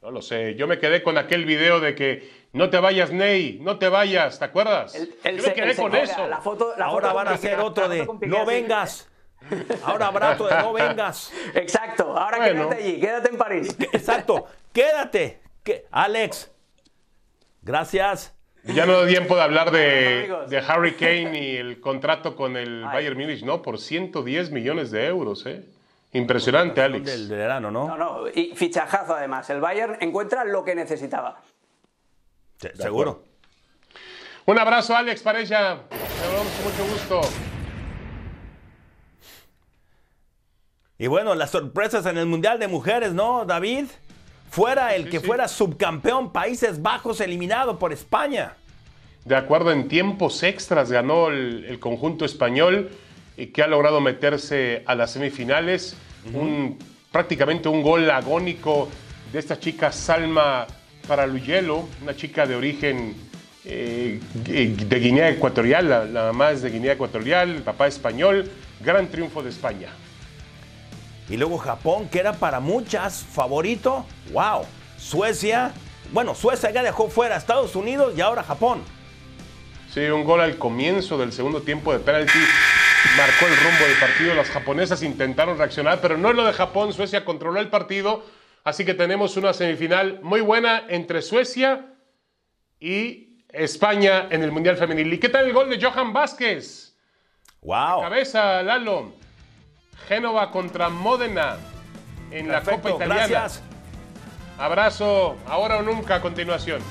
No 0.00 0.10
lo 0.10 0.22
sé. 0.22 0.54
Yo 0.54 0.66
me 0.66 0.78
quedé 0.78 1.02
con 1.02 1.18
aquel 1.18 1.44
video 1.44 1.78
de 1.78 1.94
que 1.94 2.48
no 2.52 2.70
te 2.70 2.78
vayas, 2.78 3.12
Ney, 3.12 3.58
no 3.60 3.78
te 3.78 3.90
vayas, 3.90 4.38
¿te 4.38 4.46
acuerdas? 4.46 4.94
Yo 4.94 5.42
me 5.42 5.52
quedé 5.52 5.76
con 5.76 5.94
eso. 5.94 6.26
Ahora 6.82 7.12
van 7.12 7.28
a 7.28 7.32
hacer 7.32 7.58
otro 7.60 7.88
de 7.88 8.06
no 8.22 8.46
vengas. 8.46 9.10
Ahora 9.84 10.10
otro 10.10 10.46
de 10.46 10.54
no 10.54 10.72
vengas. 10.72 11.32
Exacto. 11.54 12.16
Ahora 12.16 12.42
quédate 12.42 12.76
allí, 12.76 13.00
quédate 13.00 13.28
en 13.28 13.36
París. 13.36 13.76
Exacto. 13.92 14.46
Quédate 14.72 15.40
¿Qué? 15.62 15.86
Alex, 15.90 16.50
gracias. 17.62 18.34
Ya 18.64 18.84
no 18.84 19.00
da 19.00 19.06
tiempo 19.06 19.36
de 19.36 19.42
hablar 19.42 19.70
de, 19.70 20.64
Harry 20.66 20.94
Kane 20.94 21.38
y 21.42 21.56
el 21.56 21.80
contrato 21.80 22.36
con 22.36 22.56
el 22.56 22.84
Bayern 22.84 23.18
Múnich, 23.18 23.42
¿no? 23.42 23.62
Por 23.62 23.78
110 23.78 24.50
millones 24.50 24.90
de 24.90 25.06
euros, 25.06 25.46
¿eh? 25.46 25.64
Impresionante, 26.12 26.82
Alex. 26.82 27.06
del 27.06 27.28
verano, 27.28 27.70
¿no? 27.70 27.86
No, 27.86 27.96
no, 27.96 28.28
y 28.28 28.52
fichajazo 28.54 29.14
además. 29.14 29.48
El 29.48 29.60
Bayern 29.60 29.96
encuentra 30.00 30.44
lo 30.44 30.64
que 30.64 30.74
necesitaba. 30.74 31.40
Sí, 32.58 32.68
seguro. 32.74 33.24
Un 34.46 34.58
abrazo, 34.58 34.96
Alex 34.96 35.22
Pareja. 35.22 35.82
Te 35.88 36.26
hablamos 36.26 36.52
con 36.52 36.64
mucho 36.64 36.92
gusto. 36.92 37.20
Y 40.98 41.06
bueno, 41.06 41.34
las 41.34 41.50
sorpresas 41.50 42.04
en 42.06 42.18
el 42.18 42.26
Mundial 42.26 42.58
de 42.58 42.68
Mujeres, 42.68 43.14
¿no, 43.14 43.46
David? 43.46 43.86
Fuera 44.50 44.94
el 44.94 45.04
Sí, 45.04 45.10
que 45.10 45.20
sí. 45.20 45.26
fuera 45.26 45.48
subcampeón 45.48 46.32
Países 46.32 46.82
Bajos 46.82 47.20
eliminado 47.20 47.78
por 47.78 47.92
España. 47.92 48.54
De 49.24 49.36
acuerdo, 49.36 49.70
en 49.70 49.88
tiempos 49.88 50.42
extras 50.42 50.90
ganó 50.90 51.28
el, 51.28 51.64
el 51.68 51.78
conjunto 51.78 52.24
español 52.24 52.90
y 53.36 53.46
que 53.46 53.62
ha 53.62 53.66
logrado 53.66 54.00
meterse 54.00 54.82
a 54.86 54.94
las 54.94 55.12
semifinales. 55.12 55.96
un, 56.34 56.78
prácticamente 57.12 57.68
un 57.68 57.82
gol 57.82 58.10
agónico 58.10 58.88
de 59.32 59.38
esta 59.38 59.58
chica 59.58 59.92
Salma 59.92 60.66
Paraluyelo, 61.06 61.88
una 62.02 62.14
chica 62.14 62.46
de 62.46 62.54
origen 62.56 63.14
eh, 63.64 64.20
de 64.34 64.98
Guinea 65.00 65.30
Ecuatorial. 65.30 65.88
La, 65.88 66.04
la 66.04 66.24
mamá 66.24 66.50
es 66.50 66.62
de 66.62 66.70
Guinea 66.70 66.92
Ecuatorial, 66.92 67.50
el 67.50 67.62
papá 67.62 67.86
español. 67.86 68.50
Gran 68.84 69.08
triunfo 69.08 69.42
de 69.42 69.50
España. 69.50 69.88
Y 71.30 71.36
luego 71.36 71.58
Japón, 71.58 72.08
que 72.08 72.18
era 72.18 72.32
para 72.32 72.58
muchas 72.58 73.22
favorito. 73.22 74.04
¡Wow! 74.32 74.66
Suecia. 74.98 75.72
Bueno, 76.12 76.34
Suecia 76.34 76.70
ya 76.72 76.82
dejó 76.82 77.08
fuera 77.08 77.36
a 77.36 77.38
Estados 77.38 77.76
Unidos 77.76 78.14
y 78.16 78.20
ahora 78.20 78.42
Japón. 78.42 78.82
Sí, 79.94 80.00
un 80.00 80.24
gol 80.24 80.40
al 80.40 80.58
comienzo 80.58 81.18
del 81.18 81.32
segundo 81.32 81.62
tiempo 81.62 81.92
de 81.92 82.00
penalti 82.00 82.38
marcó 83.16 83.46
el 83.46 83.56
rumbo 83.56 83.84
del 83.84 83.98
partido. 84.00 84.34
Las 84.34 84.50
japonesas 84.50 85.02
intentaron 85.04 85.56
reaccionar, 85.56 86.00
pero 86.00 86.18
no 86.18 86.30
es 86.30 86.34
lo 86.34 86.44
de 86.44 86.52
Japón. 86.52 86.92
Suecia 86.92 87.24
controló 87.24 87.60
el 87.60 87.68
partido, 87.68 88.24
así 88.64 88.84
que 88.84 88.94
tenemos 88.94 89.36
una 89.36 89.52
semifinal 89.52 90.18
muy 90.22 90.40
buena 90.40 90.84
entre 90.88 91.22
Suecia 91.22 91.94
y 92.80 93.44
España 93.50 94.26
en 94.30 94.42
el 94.42 94.50
Mundial 94.50 94.76
Femenil. 94.76 95.12
¿Y 95.12 95.18
qué 95.18 95.28
tal 95.28 95.46
el 95.46 95.52
gol 95.52 95.70
de 95.70 95.80
Johan 95.80 96.12
Vázquez? 96.12 96.96
¡Wow! 97.62 98.00
Cabeza, 98.00 98.62
Lalo. 98.64 99.19
Génova 100.08 100.50
contra 100.50 100.88
Módena 100.88 101.56
en 102.30 102.48
la 102.48 102.62
Copa 102.62 102.90
Italiana. 102.90 103.26
gracias. 103.26 103.62
Abrazo, 104.58 105.36
ahora 105.46 105.78
o 105.78 105.82
nunca 105.82 106.16
a 106.16 106.20
continuación. 106.20 106.82